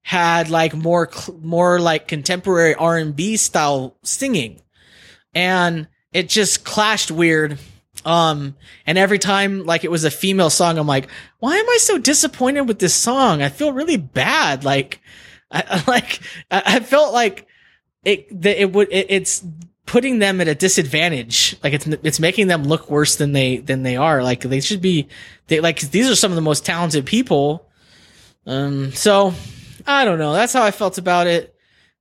had 0.02 0.50
like 0.50 0.74
more 0.74 1.10
more 1.40 1.80
like 1.80 2.08
contemporary 2.08 2.74
R&B 2.74 3.36
style 3.36 3.96
singing 4.02 4.60
and 5.34 5.88
it 6.12 6.28
just 6.28 6.64
clashed 6.64 7.10
weird 7.10 7.58
um 8.04 8.56
and 8.86 8.98
every 8.98 9.18
time 9.18 9.64
like 9.64 9.84
it 9.84 9.90
was 9.90 10.04
a 10.04 10.10
female 10.10 10.50
song 10.50 10.78
I'm 10.78 10.86
like 10.86 11.08
why 11.38 11.56
am 11.56 11.68
I 11.68 11.78
so 11.80 11.98
disappointed 11.98 12.62
with 12.62 12.78
this 12.78 12.94
song 12.94 13.42
I 13.42 13.48
feel 13.48 13.72
really 13.72 13.96
bad 13.96 14.64
like 14.64 15.00
I, 15.50 15.82
like 15.88 16.20
I, 16.50 16.62
I 16.66 16.80
felt 16.80 17.12
like 17.12 17.46
it 18.04 18.42
that 18.42 18.60
it 18.60 18.72
would 18.72 18.88
it, 18.92 19.06
it's 19.08 19.44
putting 19.86 20.18
them 20.18 20.40
at 20.40 20.48
a 20.48 20.54
disadvantage 20.54 21.56
like 21.62 21.72
it's 21.72 21.86
it's 21.86 22.20
making 22.20 22.46
them 22.46 22.64
look 22.64 22.90
worse 22.90 23.16
than 23.16 23.32
they 23.32 23.58
than 23.58 23.82
they 23.82 23.96
are 23.96 24.22
like 24.22 24.40
they 24.40 24.60
should 24.60 24.80
be 24.80 25.08
they 25.48 25.60
like 25.60 25.80
these 25.80 26.08
are 26.08 26.16
some 26.16 26.30
of 26.32 26.36
the 26.36 26.42
most 26.42 26.64
talented 26.64 27.04
people 27.04 27.66
um 28.46 28.92
so 28.92 29.34
I 29.86 30.04
don't 30.04 30.18
know. 30.18 30.32
That's 30.32 30.52
how 30.52 30.62
I 30.62 30.70
felt 30.70 30.98
about 30.98 31.26
it. 31.26 31.54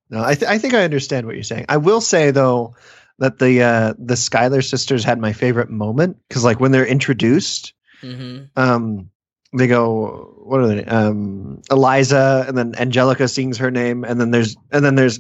No, 0.10 0.24
I, 0.24 0.36
th- 0.36 0.50
I 0.50 0.58
think 0.58 0.74
I 0.74 0.84
understand 0.84 1.26
what 1.26 1.36
you're 1.36 1.44
saying. 1.44 1.66
I 1.70 1.78
will 1.78 2.02
say 2.02 2.32
though 2.32 2.76
that 3.22 3.40
the 3.40 3.62
uh, 3.62 3.94
the 3.98 4.18
Schuyler 4.18 4.62
sisters 4.62 5.04
had 5.04 5.20
my 5.20 5.32
favorite 5.32 5.70
moment 5.70 6.18
because 6.28 6.44
like 6.44 6.60
when 6.60 6.72
they're 6.72 6.86
introduced, 6.86 7.74
Mm-hmm. 8.04 8.60
um, 8.60 9.10
they 9.54 9.68
go, 9.68 10.34
"What 10.44 10.60
are 10.62 10.68
they?" 10.68 10.84
Um, 10.84 11.62
Eliza, 11.70 12.46
and 12.48 12.58
then 12.58 12.74
Angelica 12.76 13.28
sings 13.28 13.60
her 13.60 13.70
name, 13.70 14.04
and 14.04 14.20
then 14.20 14.32
there's 14.32 14.58
and 14.72 14.84
then 14.84 14.96
there's 14.96 15.20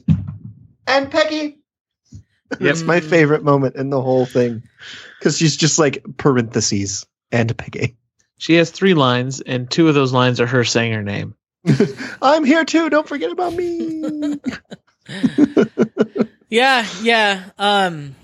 and 0.88 1.12
Peggy. 1.12 1.60
That's 2.60 2.84
my 2.84 3.00
Mm. 3.00 3.03
favorite 3.10 3.43
moment 3.43 3.75
in 3.75 3.91
the 3.91 4.01
whole 4.01 4.25
thing 4.25 4.63
because 5.20 5.38
she's 5.38 5.55
just 5.55 5.77
like 5.79 6.03
parentheses 6.17 7.05
and 7.31 7.55
Peggy. 7.58 7.96
She 8.39 8.55
has 8.55 8.72
three 8.72 8.96
lines, 8.96 9.41
and 9.41 9.70
two 9.70 9.88
of 9.88 9.93
those 9.93 10.12
lines 10.12 10.41
are 10.41 10.48
her 10.48 10.63
saying 10.63 10.91
her 10.93 11.03
name. 11.03 11.36
I'm 12.22 12.43
here 12.43 12.65
too. 12.65 12.89
Don't 12.89 13.08
forget 13.08 13.31
about 13.31 13.53
me. 13.53 14.39
Yeah, 16.51 16.86
yeah. 17.01 17.50
Um, 17.58 18.15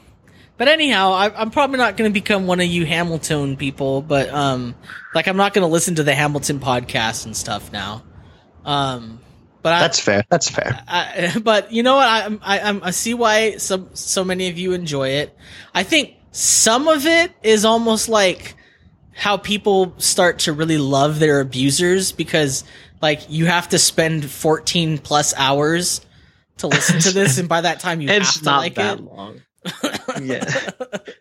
but 0.57 0.67
anyhow, 0.67 1.13
I, 1.13 1.33
I'm 1.33 1.49
probably 1.49 1.77
not 1.77 1.95
going 1.95 2.11
to 2.11 2.13
become 2.13 2.45
one 2.45 2.59
of 2.59 2.65
you 2.67 2.85
Hamilton 2.85 3.55
people. 3.55 4.01
But 4.01 4.29
um, 4.29 4.75
like 5.15 5.27
I'm 5.27 5.37
not 5.37 5.53
going 5.53 5.65
to 5.65 5.71
listen 5.71 5.95
to 5.95 6.03
the 6.03 6.13
Hamilton 6.13 6.59
podcast 6.59 7.25
and 7.25 7.35
stuff 7.35 7.71
now. 7.71 8.03
Um, 8.65 9.21
but 9.63 9.73
I, 9.73 9.79
That's 9.79 9.99
fair. 10.01 10.25
That's 10.29 10.49
fair. 10.49 10.77
I, 10.87 11.37
but 11.41 11.71
you 11.71 11.83
know 11.83 11.95
what? 11.95 12.07
I, 12.07 12.37
I 12.41 12.59
I'm- 12.59 12.81
I 12.83 12.91
see 12.91 13.13
why 13.13 13.57
so 13.57 13.87
so 13.93 14.23
many 14.25 14.49
of 14.49 14.57
you 14.57 14.73
enjoy 14.73 15.09
it. 15.09 15.35
I 15.73 15.83
think 15.83 16.15
some 16.31 16.87
of 16.89 17.05
it 17.05 17.31
is 17.43 17.63
almost 17.63 18.09
like 18.09 18.55
how 19.13 19.37
people 19.37 19.93
start 19.99 20.39
to 20.39 20.53
really 20.53 20.77
love 20.77 21.19
their 21.19 21.39
abusers 21.39 22.11
because 22.11 22.65
like 23.01 23.29
you 23.29 23.45
have 23.45 23.69
to 23.69 23.79
spend 23.79 24.29
14 24.29 24.97
plus 24.99 25.33
hours 25.35 26.01
to 26.57 26.67
listen 26.67 26.99
to 26.99 27.11
this, 27.11 27.37
and 27.39 27.47
by 27.49 27.61
that 27.61 27.79
time 27.79 28.01
you 28.01 28.09
it's 28.09 28.33
have 28.35 28.39
to 28.39 28.45
not 28.45 28.57
like 28.59 28.75
that 28.75 28.99
it. 28.99 29.03
long. 29.03 29.41
Yeah. 30.21 30.45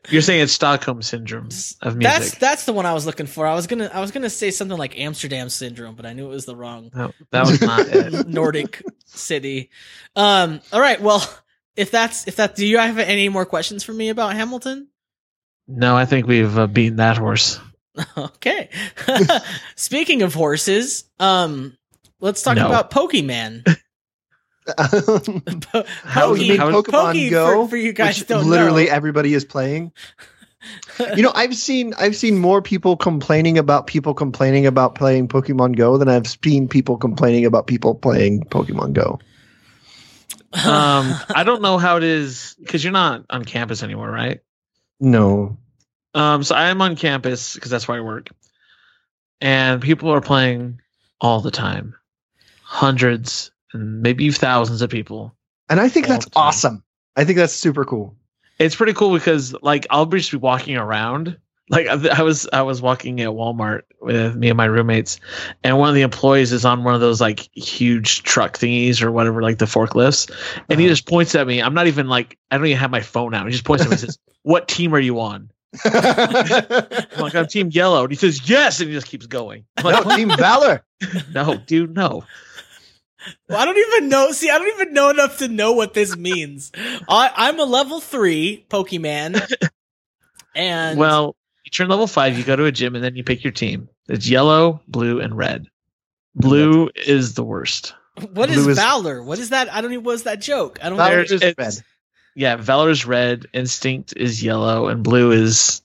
You're 0.09 0.23
saying 0.23 0.41
it's 0.43 0.53
Stockholm 0.53 1.03
syndrome 1.03 1.49
of 1.83 1.97
music. 1.97 2.01
That's 2.01 2.39
that's 2.39 2.65
the 2.65 2.73
one 2.73 2.87
I 2.87 2.95
was 2.95 3.05
looking 3.05 3.27
for. 3.27 3.47
I 3.47 3.55
was 3.55 3.67
gonna 3.67 3.91
I 3.93 4.01
was 4.01 4.11
gonna 4.13 4.31
say 4.31 4.51
something 4.51 4.79
like 4.79 4.99
Amsterdam 4.99 5.49
syndrome, 5.51 5.97
but 5.97 6.07
I 6.07 6.13
knew 6.15 6.25
it 6.27 6.31
was 6.31 6.47
the 6.47 6.57
wrong 6.57 6.91
no, 6.95 7.13
that 7.33 7.45
was 7.47 7.61
not 7.61 7.81
it. 7.81 8.27
Nordic 8.29 8.83
city. 9.05 9.71
Um, 10.15 10.61
all 10.73 10.81
right. 10.81 11.01
Well, 11.01 11.29
if 11.75 11.91
that's 11.91 12.27
if 12.29 12.37
that, 12.37 12.55
do 12.55 12.65
you 12.65 12.79
have 12.79 12.99
any 12.99 13.29
more 13.29 13.45
questions 13.45 13.83
for 13.85 13.93
me 13.93 14.09
about 14.09 14.35
Hamilton? 14.35 14.89
No, 15.69 15.95
I 15.97 16.07
think 16.07 16.27
we've 16.27 16.57
uh, 16.57 16.67
beaten 16.69 16.97
that 16.97 17.19
horse. 17.19 17.61
Okay. 18.17 18.71
Speaking 19.75 20.23
of 20.23 20.33
horses, 20.33 21.05
um, 21.19 21.77
let's 22.21 22.43
talk 22.43 22.57
No. 22.57 22.67
about 22.67 22.91
Pokemon. 22.91 23.77
How 24.79 26.35
you 26.35 26.53
mean 26.53 26.61
Pokemon 26.61 26.91
Poke, 26.91 27.31
Go, 27.31 27.65
for, 27.65 27.71
for 27.71 27.77
you 27.77 27.93
guys 27.93 28.19
which 28.19 28.31
literally 28.31 28.87
know. 28.87 28.93
everybody 28.93 29.33
is 29.33 29.45
playing. 29.45 29.93
you 31.17 31.23
know, 31.23 31.33
I've 31.35 31.55
seen 31.55 31.95
I've 31.99 32.17
seen 32.17 32.39
more 32.39 32.63
people 32.63 32.97
complaining 32.97 33.59
about 33.59 33.87
people 33.87 34.15
complaining 34.15 34.67
about 34.67 34.95
playing 34.95 35.29
Pokemon 35.29 35.77
Go 35.77 35.99
than 35.99 36.09
I've 36.09 36.27
seen 36.27 36.69
people 36.69 36.97
complaining 36.97 37.45
about 37.45 37.67
people 37.67 37.95
playing 37.95 38.43
Pokemon 38.45 38.93
Go. 38.93 39.19
Um, 40.53 41.15
I 41.35 41.43
don't 41.45 41.61
know 41.61 41.77
how 41.77 41.99
it 41.99 42.03
is 42.03 42.57
because 42.59 42.83
you're 42.83 42.93
not 42.93 43.27
on 43.29 43.45
campus 43.45 43.83
anymore, 43.83 44.11
right? 44.11 44.41
No. 44.99 45.59
Um, 46.15 46.45
so 46.45 46.55
I 46.55 46.69
am 46.69 46.81
on 46.81 46.97
campus 46.97 47.55
because 47.55 47.71
that's 47.71 47.87
where 47.87 47.99
I 47.99 48.01
work, 48.01 48.31
and 49.43 49.83
people 49.83 50.11
are 50.15 50.23
playing 50.23 50.81
all 51.21 51.41
the 51.43 51.51
time, 51.51 51.95
hundreds 52.63 53.51
maybe 53.77 54.31
thousands 54.31 54.83
of 54.83 54.91
people. 54.91 55.35
And 55.69 55.81
I 55.81 55.89
think 55.89 56.07
that's 56.07 56.27
awesome. 56.37 56.83
I 57.17 57.25
think 57.25 57.39
that's 57.39 57.55
super 57.55 57.85
cool. 57.85 58.15
It's 58.59 58.77
pretty 58.77 58.93
cool 58.95 59.13
because 59.13 59.55
like 59.63 59.87
I'll 59.91 60.07
be 60.07 60.19
just 60.19 60.31
be 60.31 60.37
walking 60.39 60.77
around. 60.77 61.37
Like 61.69 61.89
I 61.89 62.19
I 62.19 62.23
was 62.23 62.49
I 62.53 62.63
was 62.63 62.81
walking 62.81 63.21
at 63.21 63.29
Walmart 63.31 63.83
with 64.01 64.37
me 64.37 64.49
and 64.49 64.57
my 64.57 64.67
roommates, 64.67 65.19
and 65.65 65.77
one 65.79 65.89
of 65.89 65.95
the 65.97 66.03
employees 66.03 66.53
is 66.53 66.65
on 66.65 66.85
one 66.85 66.95
of 66.95 67.01
those 67.01 67.21
like 67.21 67.49
huge 67.55 68.23
truck 68.23 68.57
thingies 68.57 69.03
or 69.03 69.11
whatever, 69.11 69.43
like 69.43 69.59
the 69.59 69.65
forklifts, 69.65 70.31
and 70.71 70.79
he 70.79 70.87
Uh-huh. 70.87 70.93
just 70.93 71.07
points 71.09 71.35
at 71.35 71.47
me. 71.47 71.61
I'm 71.61 71.75
not 71.75 71.89
even 71.89 72.07
like 72.09 72.39
I 72.51 72.57
don't 72.57 72.67
even 72.67 72.79
have 72.79 72.91
my 72.93 73.01
phone 73.01 73.35
out. 73.35 73.47
He 73.47 73.53
just 73.53 73.65
points 73.65 73.83
at 73.83 73.89
me 73.89 73.95
and 73.95 74.01
says, 74.01 74.19
"What 74.43 74.69
team 74.69 74.95
are 74.95 75.01
you 75.01 75.19
on?" 75.21 75.51
I'm 75.85 77.21
like, 77.21 77.35
"I'm 77.35 77.47
Team 77.49 77.69
Yellow," 77.71 78.03
and 78.05 78.13
he 78.13 78.17
says, 78.17 78.49
"Yes," 78.49 78.81
and 78.81 78.89
he 78.89 78.95
just 78.95 79.09
keeps 79.09 79.27
going. 79.27 79.65
I'm 79.77 79.85
no, 79.85 79.91
like, 80.03 80.17
Team 80.17 80.31
Valor. 80.37 80.85
no, 81.35 81.57
dude, 81.67 81.95
no. 81.95 82.23
Well, 83.49 83.59
I 83.59 83.65
don't 83.65 83.77
even 83.79 84.09
know. 84.09 84.33
See, 84.33 84.51
I 84.51 84.59
don't 84.59 84.69
even 84.81 84.93
know 84.95 85.11
enough 85.11 85.39
to 85.39 85.49
know 85.49 85.73
what 85.73 85.95
this 85.95 86.17
means. 86.17 86.73
I, 87.09 87.31
I'm 87.35 87.59
a 87.59 87.65
level 87.65 88.01
three 88.01 88.65
Pokemon, 88.71 89.41
And 90.55 90.99
Well, 90.99 91.37
you 91.65 91.71
turn 91.71 91.89
level 91.89 92.07
five, 92.07 92.39
you 92.39 92.45
go 92.45 92.57
to 92.57 92.65
a 92.65 92.73
gym, 92.73 92.95
and 92.95 93.03
then 93.05 93.17
you 93.17 93.25
pick 93.25 93.45
your 93.45 93.53
team. 93.53 93.89
It's 94.09 94.29
yellow, 94.29 94.81
blue, 94.89 95.21
and 95.21 95.37
red. 95.37 95.67
Blue 96.35 96.91
is 96.95 97.35
the 97.35 97.43
worst. 97.45 97.95
what 98.33 98.51
is 98.51 98.57
blue 98.63 98.71
is- 98.71 98.79
Valor? 98.79 99.23
What 99.23 99.39
is 99.39 99.51
that? 99.51 99.73
I 99.73 99.81
don't 99.81 99.93
even. 99.93 100.05
What's 100.05 100.23
that 100.23 100.41
joke? 100.41 100.79
I 100.83 100.89
don't 100.89 100.99
Valor 100.99 101.23
know. 101.23 101.25
There's- 101.25 101.43
is 101.43 101.55
red. 101.59 101.85
Yeah, 102.35 102.57
Valor's 102.57 103.07
red, 103.07 103.47
Instinct 103.55 104.13
is 104.17 104.43
yellow, 104.43 104.89
and 104.89 105.03
blue 105.03 105.33
is 105.33 105.81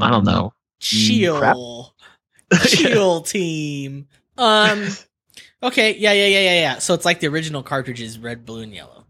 I 0.00 0.10
don't 0.10 0.24
know. 0.24 0.54
crap. 0.80 1.54
Chill, 1.54 1.94
chill 2.64 3.20
team. 3.22 4.08
Um. 4.38 4.88
Okay. 5.62 5.96
Yeah. 5.96 6.12
Yeah. 6.12 6.26
Yeah. 6.26 6.40
Yeah. 6.40 6.60
Yeah. 6.60 6.78
So 6.78 6.94
it's 6.94 7.04
like 7.04 7.20
the 7.20 7.28
original 7.28 7.62
cartridges, 7.62 8.18
red, 8.18 8.44
blue, 8.44 8.62
and 8.62 8.72
yellow. 8.72 9.04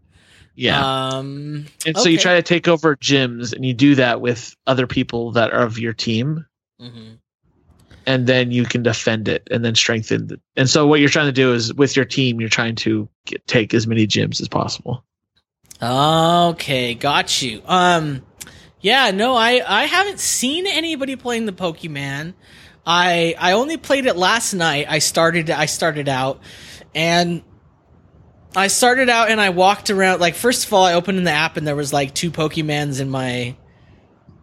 Yeah. 0.55 0.81
Um. 0.83 1.65
and 1.85 1.97
so 1.97 2.09
you 2.09 2.17
try 2.17 2.35
to 2.35 2.43
take 2.43 2.67
over 2.67 2.95
gyms, 2.95 3.53
and 3.53 3.65
you 3.65 3.73
do 3.73 3.95
that 3.95 4.21
with 4.21 4.55
other 4.67 4.87
people 4.87 5.31
that 5.31 5.51
are 5.51 5.63
of 5.63 5.79
your 5.79 5.93
team, 5.93 6.45
mhm. 6.79 7.17
and 8.05 8.27
then 8.27 8.51
you 8.51 8.65
can 8.65 8.83
defend 8.83 9.27
it 9.27 9.47
and 9.49 9.65
then 9.65 9.73
strengthen. 9.73 10.31
it. 10.31 10.41
And 10.55 10.69
so 10.69 10.85
what 10.85 10.99
you're 10.99 11.09
trying 11.09 11.25
to 11.25 11.31
do 11.31 11.53
is 11.53 11.73
with 11.73 11.95
your 11.95 12.05
team, 12.05 12.39
you're 12.39 12.49
trying 12.49 12.75
to 12.75 13.09
get, 13.25 13.45
take 13.47 13.73
as 13.73 13.87
many 13.87 14.05
gyms 14.05 14.41
as 14.41 14.47
possible. 14.47 15.03
Okay, 15.81 16.93
got 16.93 17.41
you. 17.41 17.61
Um, 17.65 18.21
yeah, 18.79 19.11
no, 19.11 19.35
I 19.35 19.63
I 19.67 19.85
haven't 19.85 20.19
seen 20.19 20.67
anybody 20.67 21.15
playing 21.15 21.47
the 21.47 21.53
Pokemon. 21.53 22.35
I 22.85 23.35
I 23.37 23.53
only 23.53 23.77
played 23.77 24.05
it 24.05 24.15
last 24.15 24.53
night. 24.53 24.87
I 24.89 24.99
started 24.99 25.49
I 25.49 25.65
started 25.65 26.09
out, 26.09 26.41
and 26.93 27.43
I 28.55 28.67
started 28.67 29.09
out 29.09 29.29
and 29.29 29.41
I 29.41 29.49
walked 29.49 29.89
around. 29.89 30.19
Like 30.19 30.35
first 30.35 30.65
of 30.65 30.73
all, 30.73 30.83
I 30.83 30.93
opened 30.93 31.17
in 31.17 31.23
the 31.23 31.31
app 31.31 31.57
and 31.57 31.65
there 31.65 31.75
was 31.75 31.93
like 31.93 32.13
two 32.13 32.31
Pokemons 32.31 33.01
in 33.01 33.09
my. 33.09 33.29
I 33.29 33.55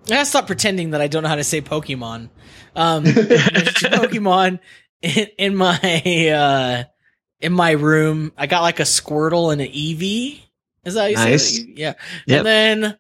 gotta 0.09 0.27
stop 0.27 0.47
pretending 0.47 0.91
that 0.91 1.01
I 1.01 1.07
don't 1.07 1.23
know 1.23 1.29
how 1.29 1.37
to 1.37 1.45
say 1.45 1.61
Pokemon. 1.61 2.31
Um, 2.75 3.05
there's 3.05 3.75
two 3.75 3.87
Pokemon 3.87 4.59
in, 5.03 5.27
in 5.39 5.57
my 5.57 6.29
uh 6.29 6.85
in 7.41 7.53
my 7.53 7.73
room. 7.73 8.33
I 8.37 8.47
got 8.47 8.63
like 8.63 8.81
a 8.81 8.85
Squirtle 8.85 9.53
and 9.53 9.61
an 9.61 9.69
Eevee. 9.69 10.41
Is 10.85 10.95
that 10.95 11.01
how 11.01 11.07
you 11.07 11.17
Nice. 11.17 11.59
Yeah. 11.59 11.95
Yep. 12.27 12.39
And 12.39 12.47
then 12.47 12.99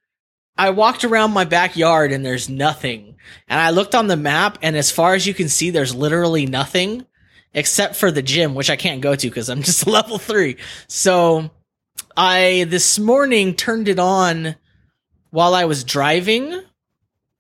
I 0.57 0.71
walked 0.71 1.05
around 1.05 1.33
my 1.33 1.45
backyard 1.45 2.13
and 2.13 2.25
there's 2.25 2.49
nothing. 2.49 3.10
And 3.49 3.61
I 3.61 3.71
looked 3.71 3.95
on 3.95 4.07
the 4.07 4.17
map 4.17 4.59
and 4.63 4.77
as 4.77 4.91
far 4.91 5.15
as 5.15 5.27
you 5.27 5.35
can 5.35 5.49
see, 5.49 5.71
there's 5.71 5.95
literally 5.95 6.47
nothing 6.47 7.07
except 7.53 7.97
for 7.97 8.11
the 8.11 8.23
gym, 8.23 8.55
which 8.55 8.71
I 8.71 8.77
can't 8.77 9.01
go 9.01 9.15
to 9.15 9.29
because 9.29 9.49
I'm 9.49 9.63
just 9.65 9.87
level 9.87 10.19
three. 10.19 10.57
So 10.87 11.51
I 12.17 12.67
this 12.69 12.99
morning 12.99 13.55
turned 13.55 13.89
it 13.89 13.99
on 13.99 14.57
while 15.31 15.55
I 15.55 15.65
was 15.65 15.85
driving. 15.85 16.61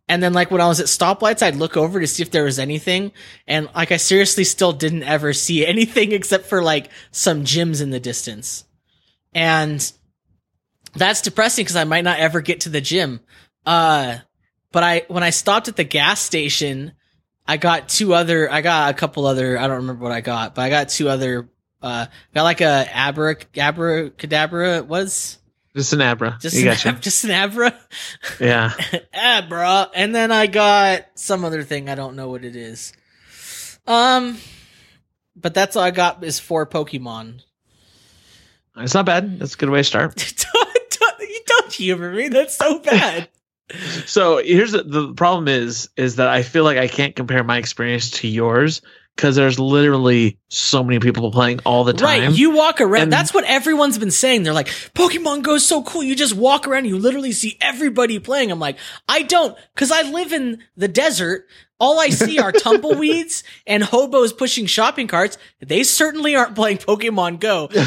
And 0.08 0.22
then 0.22 0.32
like 0.32 0.50
when 0.50 0.60
I 0.60 0.66
was 0.66 0.80
at 0.80 0.86
stoplights, 0.86 1.42
I'd 1.42 1.56
look 1.56 1.76
over 1.76 2.00
to 2.00 2.06
see 2.06 2.22
if 2.22 2.32
there 2.32 2.44
was 2.44 2.58
anything. 2.58 3.12
And 3.46 3.68
like 3.74 3.92
I 3.92 3.96
seriously 3.96 4.44
still 4.44 4.72
didn't 4.72 5.04
ever 5.04 5.32
see 5.32 5.66
anything 5.74 6.12
except 6.12 6.46
for 6.46 6.62
like 6.62 6.90
some 7.12 7.44
gyms 7.44 7.80
in 7.80 7.90
the 7.90 8.00
distance. 8.00 8.64
And 9.32 9.92
that's 10.94 11.22
depressing 11.22 11.64
because 11.64 11.76
I 11.76 11.84
might 11.84 12.04
not 12.04 12.18
ever 12.18 12.40
get 12.40 12.62
to 12.62 12.68
the 12.68 12.80
gym. 12.80 13.20
Uh, 13.64 14.18
but 14.72 14.82
I, 14.82 15.04
when 15.08 15.22
I 15.22 15.30
stopped 15.30 15.68
at 15.68 15.76
the 15.76 15.84
gas 15.84 16.20
station, 16.20 16.92
I 17.46 17.56
got 17.56 17.88
two 17.88 18.14
other, 18.14 18.50
I 18.50 18.60
got 18.60 18.90
a 18.90 18.94
couple 18.94 19.26
other, 19.26 19.58
I 19.58 19.66
don't 19.66 19.78
remember 19.78 20.02
what 20.02 20.12
I 20.12 20.20
got, 20.20 20.54
but 20.54 20.62
I 20.62 20.70
got 20.70 20.88
two 20.88 21.08
other, 21.08 21.48
uh, 21.82 22.06
got 22.34 22.42
like 22.42 22.60
a 22.60 22.86
abra, 22.94 23.36
abracadabra, 23.56 24.76
it 24.78 24.86
was 24.86 25.38
Just 25.74 25.92
an 25.92 26.00
Abra. 26.02 26.38
just 26.40 26.54
you 26.56 26.62
an, 26.68 26.74
gotcha. 26.74 26.88
ab- 26.90 27.00
just 27.02 27.24
an 27.24 27.30
abra, 27.30 27.74
Yeah. 28.38 28.72
abra. 29.14 29.90
And 29.94 30.14
then 30.14 30.30
I 30.30 30.46
got 30.46 31.06
some 31.14 31.44
other 31.44 31.62
thing. 31.62 31.88
I 31.88 31.94
don't 31.94 32.16
know 32.16 32.28
what 32.28 32.44
it 32.44 32.54
is. 32.56 32.92
Um, 33.86 34.36
but 35.34 35.54
that's 35.54 35.74
all 35.74 35.82
I 35.82 35.90
got 35.90 36.22
is 36.22 36.38
four 36.38 36.66
Pokemon. 36.66 37.40
It's 38.76 38.94
not 38.94 39.06
bad. 39.06 39.38
That's 39.40 39.54
a 39.54 39.56
good 39.56 39.70
way 39.70 39.80
to 39.80 39.84
start. 39.84 40.14
don't, 40.54 40.90
don't, 41.00 41.20
you 41.28 41.40
don't 41.46 41.72
humor 41.72 42.12
me. 42.12 42.28
That's 42.28 42.54
so 42.56 42.78
bad. 42.78 43.28
So 44.06 44.38
here's 44.38 44.72
the, 44.72 44.82
the 44.82 45.14
problem 45.14 45.48
is 45.48 45.90
is 45.96 46.16
that 46.16 46.28
I 46.28 46.42
feel 46.42 46.64
like 46.64 46.78
I 46.78 46.88
can't 46.88 47.14
compare 47.14 47.44
my 47.44 47.58
experience 47.58 48.10
to 48.12 48.28
yours 48.28 48.82
because 49.16 49.36
there's 49.36 49.58
literally 49.58 50.38
so 50.48 50.82
many 50.82 50.98
people 50.98 51.30
playing 51.30 51.60
all 51.66 51.84
the 51.84 51.92
time. 51.92 52.22
Right, 52.22 52.32
you 52.32 52.52
walk 52.52 52.80
around. 52.80 53.02
And- 53.02 53.12
that's 53.12 53.34
what 53.34 53.44
everyone's 53.44 53.98
been 53.98 54.10
saying. 54.10 54.44
They're 54.44 54.54
like, 54.54 54.68
Pokemon 54.68 55.42
Go 55.42 55.56
is 55.56 55.66
so 55.66 55.82
cool. 55.82 56.02
You 56.02 56.16
just 56.16 56.34
walk 56.34 56.66
around, 56.66 56.80
and 56.80 56.88
you 56.88 56.98
literally 56.98 57.32
see 57.32 57.58
everybody 57.60 58.18
playing. 58.18 58.50
I'm 58.50 58.58
like, 58.60 58.78
I 59.08 59.22
don't, 59.22 59.56
because 59.74 59.90
I 59.90 60.02
live 60.02 60.32
in 60.32 60.62
the 60.76 60.88
desert. 60.88 61.46
All 61.78 61.98
I 61.98 62.08
see 62.10 62.38
are 62.38 62.52
tumbleweeds 62.52 63.42
and 63.66 63.82
hobos 63.82 64.32
pushing 64.32 64.66
shopping 64.66 65.06
carts. 65.06 65.38
They 65.60 65.82
certainly 65.82 66.34
aren't 66.36 66.54
playing 66.54 66.78
Pokemon 66.78 67.40
Go. 67.40 67.68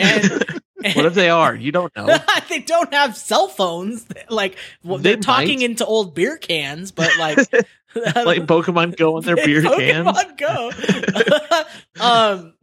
And, 0.00 0.55
what 0.94 1.06
if 1.06 1.14
they 1.14 1.30
are? 1.30 1.54
You 1.54 1.72
don't 1.72 1.94
know. 1.96 2.06
they 2.48 2.60
don't 2.60 2.92
have 2.92 3.16
cell 3.16 3.48
phones. 3.48 4.06
Like 4.28 4.56
well, 4.84 4.98
They 4.98 5.14
they're 5.14 5.22
talking 5.22 5.62
into 5.62 5.84
old 5.86 6.14
beer 6.14 6.36
cans, 6.36 6.92
but 6.92 7.16
like, 7.18 7.36
like 7.94 8.42
Pokemon 8.46 8.96
Go 8.96 9.16
on 9.16 9.22
their 9.24 9.36
beer 9.44 9.62
cans. 9.62 10.06
Pokemon 10.06 10.36
Go. 11.98 12.04
um, 12.04 12.54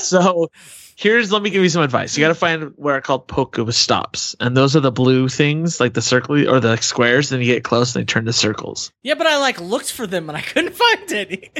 So 0.00 0.50
here's 0.96 1.30
let 1.32 1.42
me 1.42 1.50
give 1.50 1.62
you 1.62 1.68
some 1.68 1.82
advice. 1.82 2.16
You 2.16 2.22
got 2.24 2.28
to 2.28 2.34
find 2.34 2.72
where 2.76 2.94
are 2.96 3.00
called 3.00 3.28
Pokemon 3.28 3.72
stops, 3.74 4.34
and 4.40 4.56
those 4.56 4.74
are 4.76 4.80
the 4.80 4.92
blue 4.92 5.28
things, 5.28 5.80
like 5.80 5.94
the 5.94 6.02
circle 6.02 6.48
or 6.48 6.60
the 6.60 6.76
squares. 6.78 7.28
Then 7.28 7.40
you 7.40 7.46
get 7.46 7.64
close 7.64 7.94
and 7.94 8.02
they 8.02 8.06
turn 8.06 8.24
to 8.24 8.32
circles. 8.32 8.92
yeah, 9.02 9.14
but 9.14 9.26
I 9.26 9.38
like 9.38 9.60
looked 9.60 9.92
for 9.92 10.06
them 10.06 10.28
and 10.28 10.36
I 10.36 10.40
couldn't 10.40 10.74
find 10.74 11.12
any. 11.12 11.50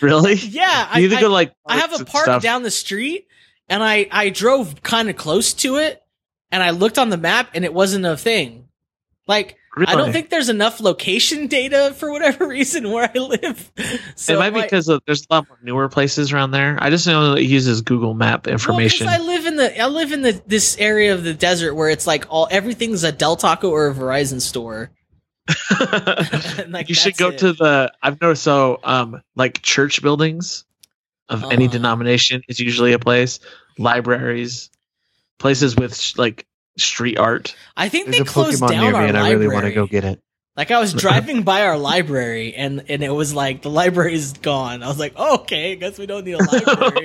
Really? 0.00 0.34
yeah, 0.34 0.88
I, 0.90 0.98
You 0.98 1.06
either 1.06 1.16
I- 1.16 1.20
go 1.22 1.28
like 1.28 1.54
I 1.66 1.78
have 1.78 1.98
a 1.98 2.04
park 2.04 2.24
stuff. 2.24 2.42
down 2.42 2.62
the 2.62 2.70
street, 2.70 3.25
and 3.68 3.82
I 3.82 4.06
I 4.10 4.30
drove 4.30 4.82
kind 4.82 5.08
of 5.10 5.16
close 5.16 5.52
to 5.54 5.76
it, 5.76 6.02
and 6.50 6.62
I 6.62 6.70
looked 6.70 6.98
on 6.98 7.10
the 7.10 7.16
map, 7.16 7.50
and 7.54 7.64
it 7.64 7.72
wasn't 7.72 8.04
a 8.04 8.16
thing. 8.16 8.68
Like 9.26 9.56
I 9.78 9.94
don't 9.94 10.12
think 10.12 10.30
there's 10.30 10.48
enough 10.48 10.80
location 10.80 11.46
data 11.48 11.92
for 11.96 12.10
whatever 12.10 12.48
reason 12.48 12.90
where 12.90 13.10
I 13.14 13.18
live. 13.18 13.72
So 14.14 14.34
it 14.34 14.38
might 14.38 14.50
be 14.50 14.62
because 14.62 14.88
of, 14.88 15.02
there's 15.06 15.26
a 15.28 15.34
lot 15.34 15.48
more 15.48 15.58
newer 15.62 15.88
places 15.88 16.32
around 16.32 16.52
there. 16.52 16.78
I 16.80 16.88
just 16.90 17.06
know 17.06 17.30
that 17.30 17.40
it 17.40 17.44
uses 17.44 17.82
Google 17.82 18.14
Map 18.14 18.46
information. 18.46 19.06
Well, 19.06 19.20
I 19.20 19.24
live 19.24 19.46
in 19.46 19.56
the 19.56 19.80
I 19.80 19.86
live 19.86 20.12
in 20.12 20.22
the 20.22 20.40
this 20.46 20.78
area 20.78 21.14
of 21.14 21.24
the 21.24 21.34
desert 21.34 21.74
where 21.74 21.90
it's 21.90 22.06
like 22.06 22.26
all 22.30 22.48
everything's 22.50 23.04
a 23.04 23.12
Del 23.12 23.36
Taco 23.36 23.70
or 23.70 23.88
a 23.88 23.94
Verizon 23.94 24.40
store. 24.40 24.90
Like, 26.68 26.88
you 26.88 26.94
should 26.96 27.16
go 27.16 27.28
it. 27.28 27.38
to 27.38 27.52
the. 27.52 27.92
I've 28.02 28.20
noticed 28.20 28.42
so 28.42 28.80
um 28.82 29.22
like 29.36 29.62
church 29.62 30.02
buildings 30.02 30.64
of 31.28 31.44
any 31.52 31.64
Uh-huh. 31.66 31.72
denomination 31.72 32.42
is 32.48 32.60
usually 32.60 32.92
a 32.92 32.98
place. 32.98 33.40
Libraries, 33.78 34.70
places 35.38 35.76
with 35.76 35.96
sh- 35.96 36.16
like 36.16 36.46
street 36.78 37.18
art. 37.18 37.54
I 37.76 37.88
think 37.88 38.06
There's 38.06 38.16
they 38.18 38.22
a 38.22 38.24
closed 38.24 38.62
Pokemon 38.62 38.68
down 38.70 38.80
near 38.84 38.94
our 38.94 39.02
me, 39.02 39.08
and 39.08 39.18
I 39.18 39.30
really 39.32 39.48
want 39.48 39.66
to 39.66 39.72
go 39.72 39.86
get 39.86 40.04
it. 40.04 40.20
Like 40.56 40.70
I 40.70 40.80
was 40.80 40.92
driving 41.04 41.42
by 41.42 41.62
our 41.66 41.76
library 41.76 42.54
and 42.54 42.84
and 42.88 43.02
it 43.02 43.10
was 43.10 43.34
like 43.34 43.60
the 43.62 43.68
library 43.70 44.14
is 44.14 44.32
gone. 44.34 44.82
I 44.82 44.88
was 44.88 44.98
like, 44.98 45.12
oh, 45.16 45.40
okay, 45.40 45.72
I 45.72 45.74
guess 45.74 45.98
we 45.98 46.06
don't 46.06 46.24
need 46.24 46.32
a 46.34 46.38
library. 46.38 47.04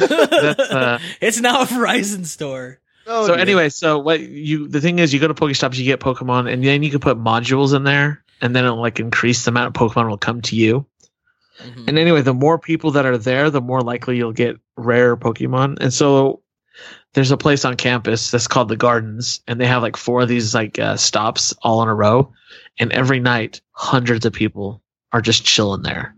Uh, 0.00 0.98
it's 1.20 1.40
now 1.40 1.62
a 1.62 1.66
Verizon 1.66 2.24
store. 2.26 2.80
Oh, 3.06 3.26
so 3.26 3.32
dear. 3.34 3.40
anyway, 3.40 3.68
so 3.70 3.98
what 4.00 4.20
you 4.20 4.68
the 4.68 4.80
thing 4.80 4.98
is 4.98 5.14
you 5.14 5.20
go 5.20 5.28
to 5.28 5.34
Pokestops, 5.34 5.78
you 5.78 5.84
get 5.84 6.00
Pokemon, 6.00 6.52
and 6.52 6.64
then 6.64 6.82
you 6.82 6.90
can 6.90 7.00
put 7.00 7.16
modules 7.18 7.74
in 7.74 7.84
there, 7.84 8.22
and 8.40 8.54
then 8.54 8.64
it'll 8.64 8.80
like 8.80 9.00
increase 9.00 9.44
the 9.44 9.50
amount 9.50 9.68
of 9.76 9.80
Pokemon 9.80 10.08
will 10.08 10.18
come 10.18 10.42
to 10.42 10.56
you. 10.56 10.84
Mhm. 11.62 11.88
And 11.88 11.98
anyway, 11.98 12.22
the 12.22 12.34
more 12.34 12.58
people 12.58 12.92
that 12.92 13.06
are 13.06 13.18
there, 13.18 13.50
the 13.50 13.60
more 13.60 13.80
likely 13.80 14.16
you'll 14.16 14.32
get 14.32 14.56
rare 14.76 15.16
Pokemon. 15.16 15.78
And 15.80 15.92
so 15.92 16.42
there's 17.14 17.30
a 17.30 17.36
place 17.36 17.64
on 17.64 17.76
campus 17.76 18.30
that's 18.30 18.46
called 18.46 18.68
the 18.68 18.76
Gardens, 18.76 19.40
and 19.48 19.60
they 19.60 19.66
have 19.66 19.82
like 19.82 19.96
four 19.96 20.22
of 20.22 20.28
these 20.28 20.54
like 20.54 20.78
uh, 20.78 20.96
stops 20.96 21.54
all 21.62 21.82
in 21.82 21.88
a 21.88 21.94
row. 21.94 22.32
And 22.78 22.92
every 22.92 23.18
night, 23.18 23.60
hundreds 23.72 24.24
of 24.24 24.32
people 24.32 24.82
are 25.12 25.20
just 25.20 25.44
chilling 25.44 25.82
there. 25.82 26.14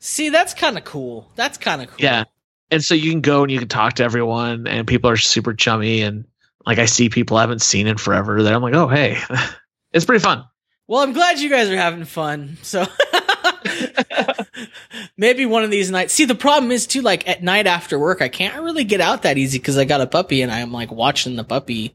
See, 0.00 0.28
that's 0.28 0.52
kind 0.52 0.76
of 0.76 0.84
cool. 0.84 1.30
That's 1.34 1.56
kind 1.56 1.80
of 1.80 1.88
cool. 1.88 1.96
Yeah. 1.98 2.24
And 2.70 2.84
so 2.84 2.94
you 2.94 3.10
can 3.10 3.20
go 3.22 3.42
and 3.42 3.50
you 3.50 3.58
can 3.58 3.68
talk 3.68 3.94
to 3.94 4.04
everyone, 4.04 4.66
and 4.66 4.86
people 4.86 5.08
are 5.08 5.16
super 5.16 5.54
chummy. 5.54 6.02
And 6.02 6.26
like 6.66 6.78
I 6.78 6.86
see 6.86 7.08
people 7.08 7.36
I 7.36 7.42
haven't 7.42 7.62
seen 7.62 7.86
in 7.86 7.96
forever 7.96 8.42
that 8.42 8.52
I'm 8.52 8.62
like, 8.62 8.74
oh, 8.74 8.88
hey, 8.88 9.18
it's 9.92 10.04
pretty 10.04 10.22
fun. 10.22 10.44
Well, 10.86 11.02
I'm 11.02 11.14
glad 11.14 11.38
you 11.38 11.48
guys 11.48 11.70
are 11.70 11.76
having 11.76 12.04
fun. 12.04 12.58
So 12.62 12.84
maybe 15.16 15.46
one 15.46 15.64
of 15.64 15.70
these 15.70 15.90
nights. 15.90 16.12
See, 16.12 16.24
the 16.24 16.34
problem 16.34 16.70
is 16.72 16.86
too, 16.86 17.02
like 17.02 17.28
at 17.28 17.42
night 17.42 17.66
after 17.66 17.98
work, 17.98 18.22
I 18.22 18.28
can't 18.28 18.62
really 18.62 18.84
get 18.84 19.00
out 19.00 19.22
that 19.22 19.38
easy 19.38 19.58
because 19.58 19.78
I 19.78 19.84
got 19.84 20.00
a 20.00 20.06
puppy 20.06 20.42
and 20.42 20.52
I'm 20.52 20.72
like 20.72 20.90
watching 20.90 21.36
the 21.36 21.44
puppy. 21.44 21.94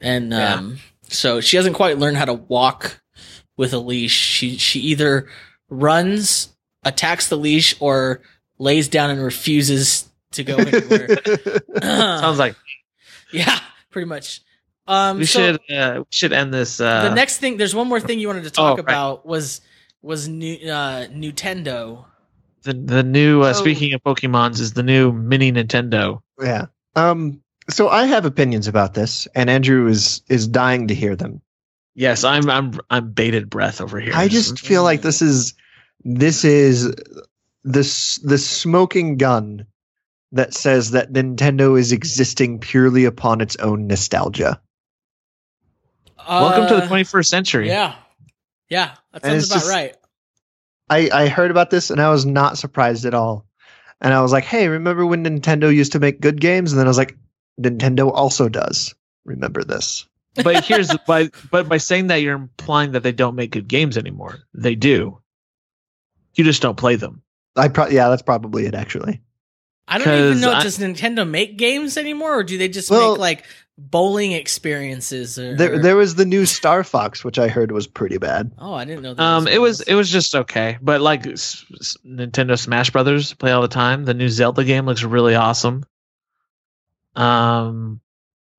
And, 0.00 0.30
Yeah. 0.30 0.54
um, 0.54 0.78
so 1.04 1.40
she 1.40 1.56
hasn't 1.56 1.76
quite 1.76 1.98
learned 1.98 2.16
how 2.16 2.24
to 2.24 2.34
walk 2.34 3.00
with 3.56 3.72
a 3.72 3.78
leash. 3.78 4.12
She, 4.12 4.56
she 4.56 4.80
either 4.80 5.28
runs, 5.68 6.48
attacks 6.84 7.28
the 7.28 7.36
leash 7.36 7.74
or 7.80 8.22
lays 8.58 8.88
down 8.88 9.10
and 9.10 9.22
refuses 9.22 10.08
to 10.32 10.44
go 10.44 10.56
anywhere. 10.58 11.08
Sounds 11.82 12.38
like 12.38 12.56
yeah, 13.32 13.58
pretty 13.90 14.06
much. 14.06 14.40
Um, 14.86 15.18
we 15.18 15.26
so 15.26 15.40
should 15.40 15.76
uh, 15.76 15.94
we 15.98 16.04
should 16.10 16.32
end 16.32 16.52
this. 16.52 16.80
Uh, 16.80 17.08
the 17.08 17.14
next 17.14 17.38
thing, 17.38 17.56
there's 17.56 17.74
one 17.74 17.88
more 17.88 18.00
thing 18.00 18.18
you 18.18 18.26
wanted 18.28 18.44
to 18.44 18.50
talk 18.50 18.76
right. 18.76 18.80
about 18.80 19.24
was 19.26 19.60
was 20.02 20.28
new 20.28 20.54
uh, 20.70 21.06
Nintendo. 21.08 22.04
the 22.62 22.72
the 22.74 23.02
new. 23.02 23.42
Uh, 23.42 23.50
Oh. 23.50 23.52
Speaking 23.52 23.94
of 23.94 24.02
Pokemon's, 24.02 24.60
is 24.60 24.72
the 24.74 24.82
new 24.82 25.12
mini 25.12 25.52
Nintendo. 25.52 26.20
Yeah. 26.40 26.66
Um. 26.96 27.42
So 27.70 27.88
I 27.88 28.06
have 28.06 28.24
opinions 28.24 28.66
about 28.68 28.94
this, 28.94 29.28
and 29.34 29.48
Andrew 29.48 29.86
is 29.88 30.22
is 30.28 30.48
dying 30.48 30.88
to 30.88 30.94
hear 30.94 31.14
them. 31.16 31.40
Yes, 31.94 32.24
I'm 32.24 32.50
I'm 32.50 32.72
I'm 32.90 33.12
bated 33.12 33.48
breath 33.50 33.80
over 33.80 34.00
here. 34.00 34.12
I 34.14 34.28
just 34.28 34.58
feel 34.60 34.82
like 34.82 35.02
this 35.02 35.22
is 35.22 35.54
this 36.04 36.44
is 36.44 36.92
this 37.64 38.16
the 38.18 38.38
smoking 38.38 39.16
gun 39.18 39.66
that 40.32 40.54
says 40.54 40.92
that 40.92 41.12
Nintendo 41.12 41.78
is 41.78 41.92
existing 41.92 42.58
purely 42.58 43.04
upon 43.04 43.40
its 43.42 43.54
own 43.56 43.86
nostalgia. 43.86 44.60
welcome 46.26 46.66
to 46.68 46.76
the 46.76 46.84
Uh, 46.84 46.88
21st 46.88 47.26
century. 47.26 47.68
Yeah, 47.68 47.94
yeah, 48.72 48.94
that 49.12 49.22
sounds 49.22 49.46
about 49.50 49.54
just- 49.60 49.70
right. 49.70 49.94
I 50.88 51.10
I 51.12 51.28
heard 51.28 51.50
about 51.50 51.70
this 51.70 51.90
and 51.90 52.00
I 52.00 52.10
was 52.10 52.26
not 52.26 52.58
surprised 52.58 53.04
at 53.04 53.14
all. 53.14 53.46
And 54.00 54.12
I 54.12 54.20
was 54.20 54.32
like, 54.32 54.44
"Hey, 54.44 54.66
remember 54.66 55.06
when 55.06 55.24
Nintendo 55.24 55.72
used 55.72 55.92
to 55.92 56.00
make 56.00 56.20
good 56.20 56.40
games?" 56.40 56.72
And 56.72 56.78
then 56.80 56.86
I 56.86 56.90
was 56.90 56.98
like, 56.98 57.16
"Nintendo 57.60 58.10
also 58.12 58.48
does. 58.48 58.94
Remember 59.24 59.62
this." 59.62 60.06
but 60.42 60.64
here's 60.68 60.88
the, 60.88 61.00
by 61.06 61.28
but 61.50 61.68
by 61.68 61.76
saying 61.76 62.08
that 62.08 62.16
you're 62.16 62.34
implying 62.34 62.92
that 62.92 63.02
they 63.02 63.12
don't 63.12 63.36
make 63.36 63.52
good 63.52 63.68
games 63.68 63.96
anymore. 63.96 64.40
They 64.54 64.74
do. 64.74 65.20
You 66.34 66.44
just 66.44 66.62
don't 66.62 66.76
play 66.76 66.96
them. 66.96 67.22
I 67.54 67.68
pro- 67.68 67.88
yeah, 67.88 68.08
that's 68.08 68.22
probably 68.22 68.66
it 68.66 68.74
actually. 68.74 69.20
I 69.86 69.98
don't 69.98 70.08
even 70.08 70.40
know. 70.40 70.52
I- 70.52 70.62
does 70.62 70.78
Nintendo 70.78 71.28
make 71.28 71.58
games 71.58 71.96
anymore, 71.96 72.38
or 72.38 72.42
do 72.44 72.58
they 72.58 72.68
just 72.68 72.90
Well- 72.90 73.12
make 73.12 73.20
like 73.20 73.44
bowling 73.78 74.32
experiences? 74.32 75.38
Or, 75.38 75.56
There 75.56 75.74
or- 75.74 75.78
there 75.78 75.96
was 75.96 76.14
the 76.14 76.24
new 76.24 76.44
Star 76.46 76.84
Fox 76.84 77.24
which 77.24 77.38
I 77.38 77.48
heard 77.48 77.72
was 77.72 77.86
pretty 77.86 78.18
bad. 78.18 78.52
oh, 78.58 78.74
I 78.74 78.84
didn't 78.84 79.02
know. 79.02 79.14
That 79.14 79.22
Um, 79.22 79.44
was 79.44 79.52
it 79.54 79.58
was 79.60 79.80
it 79.82 79.94
was 79.94 80.10
just 80.10 80.34
okay, 80.34 80.78
but 80.82 81.00
like 81.00 81.26
s- 81.26 81.64
s- 81.80 81.96
Nintendo 82.06 82.58
Smash 82.58 82.90
Brothers 82.90 83.32
play 83.34 83.52
all 83.52 83.62
the 83.62 83.68
time. 83.68 84.04
The 84.04 84.14
new 84.14 84.28
Zelda 84.28 84.64
game 84.64 84.86
looks 84.86 85.02
really 85.02 85.34
awesome. 85.34 85.84
Um, 87.16 88.00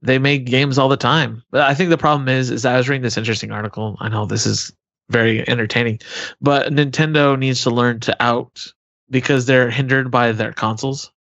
they 0.02 0.19
make 0.19 0.45
games 0.45 0.78
all 0.78 0.89
the 0.89 0.97
time, 0.97 1.43
but 1.52 1.62
I 1.62 1.73
think 1.73 1.89
the 1.89 1.97
problem 1.97 2.28
is 2.30 2.52
is 2.52 2.65
I 2.65 2.78
was 2.78 2.89
reading 2.89 3.02
this 3.04 3.17
interesting 3.17 3.52
article. 3.52 3.97
I 3.99 4.10
know 4.10 4.26
this 4.26 4.45
is 4.45 4.71
very 5.10 5.47
entertaining, 5.47 5.99
but 6.41 6.71
Nintendo 6.71 7.38
needs 7.38 7.63
to 7.63 7.69
learn 7.69 7.99
to 8.02 8.15
out 8.21 8.65
because 9.10 9.45
they're 9.45 9.69
hindered 9.69 10.12
by 10.12 10.32
their 10.32 10.54
consoles. 10.54 11.12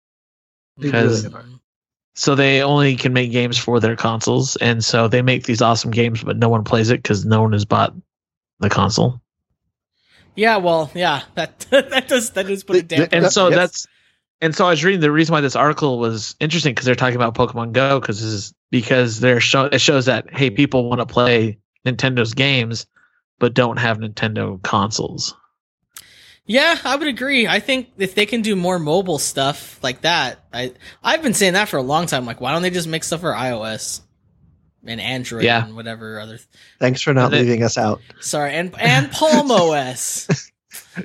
because- 0.78 1.26
Mm. 1.26 1.60
So 2.14 2.34
they 2.34 2.62
only 2.62 2.96
can 2.96 3.12
make 3.14 3.32
games 3.32 3.56
for 3.56 3.80
their 3.80 3.96
consoles, 3.96 4.56
and 4.56 4.84
so 4.84 5.08
they 5.08 5.22
make 5.22 5.44
these 5.44 5.62
awesome 5.62 5.90
games, 5.90 6.22
but 6.22 6.36
no 6.36 6.48
one 6.50 6.62
plays 6.64 6.90
it 6.90 6.98
because 7.02 7.24
no 7.24 7.40
one 7.42 7.52
has 7.52 7.64
bought 7.64 7.94
the 8.60 8.68
console. 8.68 9.20
yeah, 10.36 10.58
well, 10.58 10.90
yeah, 10.94 11.22
that 11.34 11.60
that 11.70 12.08
does 12.08 12.30
that 12.32 12.46
does 12.46 12.64
put 12.64 12.76
it 12.76 12.88
The- 12.88 12.96
down. 12.96 13.08
and 13.12 13.32
so 13.32 13.48
Yes. 13.48 13.56
that's 13.56 13.86
and 14.40 14.54
so 14.54 14.66
I 14.66 14.70
was 14.70 14.82
reading 14.84 15.00
the 15.00 15.10
reason 15.12 15.32
why 15.32 15.40
this 15.40 15.56
article 15.56 15.98
was 15.98 16.34
interesting 16.40 16.72
because 16.74 16.84
they're 16.84 16.94
talking 16.96 17.16
about 17.16 17.34
Pokemon 17.34 17.72
Go 17.72 17.98
because 18.00 18.20
this 18.20 18.30
is 18.32 18.54
because 18.70 19.20
they're 19.20 19.40
show 19.40 19.64
it 19.66 19.80
shows 19.80 20.06
that 20.06 20.32
hey 20.36 20.50
people 20.50 20.88
want 20.88 21.00
to 21.00 21.06
play 21.06 21.58
Nintendo's 21.86 22.34
games 22.34 22.86
but 23.38 23.54
don't 23.54 23.78
have 23.78 23.98
Nintendo 23.98 24.60
consoles. 24.62 25.34
Yeah, 26.44 26.76
I 26.84 26.96
would 26.96 27.06
agree. 27.06 27.46
I 27.46 27.60
think 27.60 27.90
if 27.98 28.14
they 28.14 28.26
can 28.26 28.42
do 28.42 28.56
more 28.56 28.78
mobile 28.78 29.18
stuff 29.18 29.78
like 29.82 30.00
that, 30.02 30.40
I 30.52 30.72
I've 31.02 31.22
been 31.22 31.34
saying 31.34 31.52
that 31.54 31.68
for 31.68 31.76
a 31.76 31.82
long 31.82 32.06
time. 32.06 32.26
Like, 32.26 32.40
why 32.40 32.52
don't 32.52 32.62
they 32.62 32.70
just 32.70 32.88
make 32.88 33.04
stuff 33.04 33.20
for 33.20 33.32
iOS 33.32 34.00
and 34.84 35.00
Android 35.00 35.44
Yeah. 35.44 35.64
and 35.64 35.76
whatever 35.76 36.18
other? 36.18 36.38
Thanks 36.80 37.00
for 37.00 37.14
not 37.14 37.26
And 37.26 37.34
it- 37.34 37.38
leaving 37.44 37.62
us 37.62 37.78
out. 37.78 38.00
Sorry, 38.20 38.54
and 38.54 38.74
and 38.80 39.10
Palm 39.12 39.50
OS. 39.52 40.26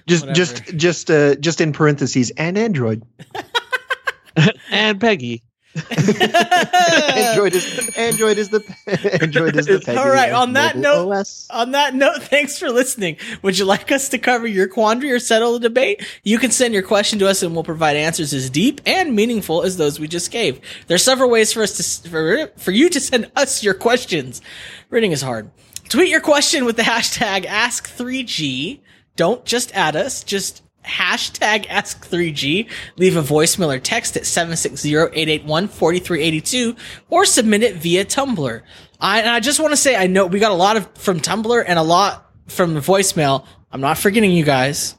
Just 0.07 0.25
Whatever. 0.27 0.33
just 0.33 0.75
just 0.77 1.11
uh 1.11 1.35
just 1.35 1.61
in 1.61 1.71
parentheses 1.71 2.31
and 2.31 2.57
Android. 2.57 3.03
and 4.71 4.99
Peggy, 4.99 5.43
Android 5.77 7.55
is 7.55 7.97
Android 7.97 8.37
is 8.37 8.49
the 8.49 8.63
Android 9.21 9.55
is 9.55 9.65
the 9.65 9.99
All 9.99 10.09
right, 10.09 10.31
on 10.31 10.53
that 10.53 10.77
note- 10.77 11.11
OS. 11.11 11.47
On 11.49 11.71
that 11.71 11.95
note, 11.95 12.23
thanks 12.23 12.57
for 12.57 12.69
listening. 12.69 13.17
Would 13.41 13.57
you 13.57 13.65
like 13.65 13.91
us 13.91 14.09
to 14.09 14.17
cover 14.17 14.47
your 14.47 14.67
quandary 14.67 15.11
or 15.11 15.19
settle 15.19 15.53
the 15.53 15.59
debate? 15.59 16.05
You 16.23 16.37
can 16.39 16.51
send 16.51 16.73
your 16.73 16.83
question 16.83 17.19
to 17.19 17.27
us 17.27 17.43
and 17.43 17.53
we'll 17.53 17.63
provide 17.63 17.95
answers 17.95 18.33
as 18.33 18.49
deep 18.49 18.81
and 18.85 19.15
meaningful 19.15 19.63
as 19.63 19.77
those 19.77 19.99
we 19.99 20.07
just 20.07 20.31
gave. 20.31 20.59
There's 20.87 21.03
several 21.03 21.29
ways 21.29 21.53
for 21.53 21.63
us 21.63 22.01
to, 22.01 22.09
for, 22.09 22.47
for 22.57 22.71
you 22.71 22.89
to 22.89 22.99
send 22.99 23.31
us 23.35 23.63
your 23.63 23.73
questions. 23.73 24.41
Reading 24.89 25.11
is 25.11 25.21
hard. 25.21 25.51
Tweet 25.89 26.09
your 26.09 26.21
question 26.21 26.65
with 26.65 26.75
the 26.75 26.83
hashtag 26.83 27.45
Ask3G. 27.45 28.79
Don't 29.15 29.45
just 29.45 29.73
add 29.73 29.95
us, 29.95 30.23
just 30.23 30.61
hashtag 30.87 31.67
Ask3G. 31.67 32.67
Leave 32.95 33.17
a 33.17 33.21
voicemail 33.21 33.75
or 33.75 33.79
text 33.79 34.17
at 34.17 34.23
760-881-4382 34.23 36.77
or 37.09 37.25
submit 37.25 37.63
it 37.63 37.75
via 37.75 38.05
Tumblr. 38.05 38.61
I, 38.99 39.19
and 39.19 39.29
I 39.29 39.39
just 39.39 39.59
want 39.59 39.73
to 39.73 39.77
say, 39.77 39.95
I 39.95 40.07
know 40.07 40.25
we 40.25 40.39
got 40.39 40.51
a 40.51 40.55
lot 40.55 40.77
of 40.77 40.89
from 40.95 41.19
Tumblr 41.19 41.63
and 41.67 41.77
a 41.77 41.83
lot 41.83 42.31
from 42.47 42.73
the 42.73 42.79
voicemail. 42.79 43.45
I'm 43.71 43.81
not 43.81 43.97
forgetting 43.97 44.31
you 44.31 44.43
guys. 44.43 44.95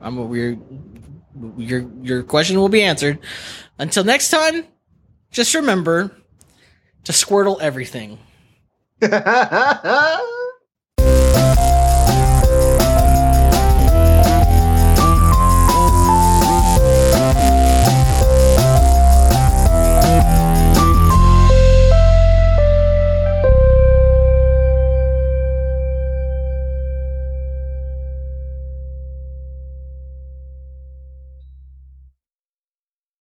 I'm 0.00 0.28
we're, 0.28 0.58
your 1.56 1.88
your 2.02 2.22
question 2.22 2.58
will 2.58 2.68
be 2.68 2.82
answered. 2.82 3.18
Until 3.78 4.04
next 4.04 4.30
time, 4.30 4.64
just 5.30 5.54
remember 5.54 6.10
to 7.04 7.12
squirtle 7.12 7.60
everything. 7.60 8.18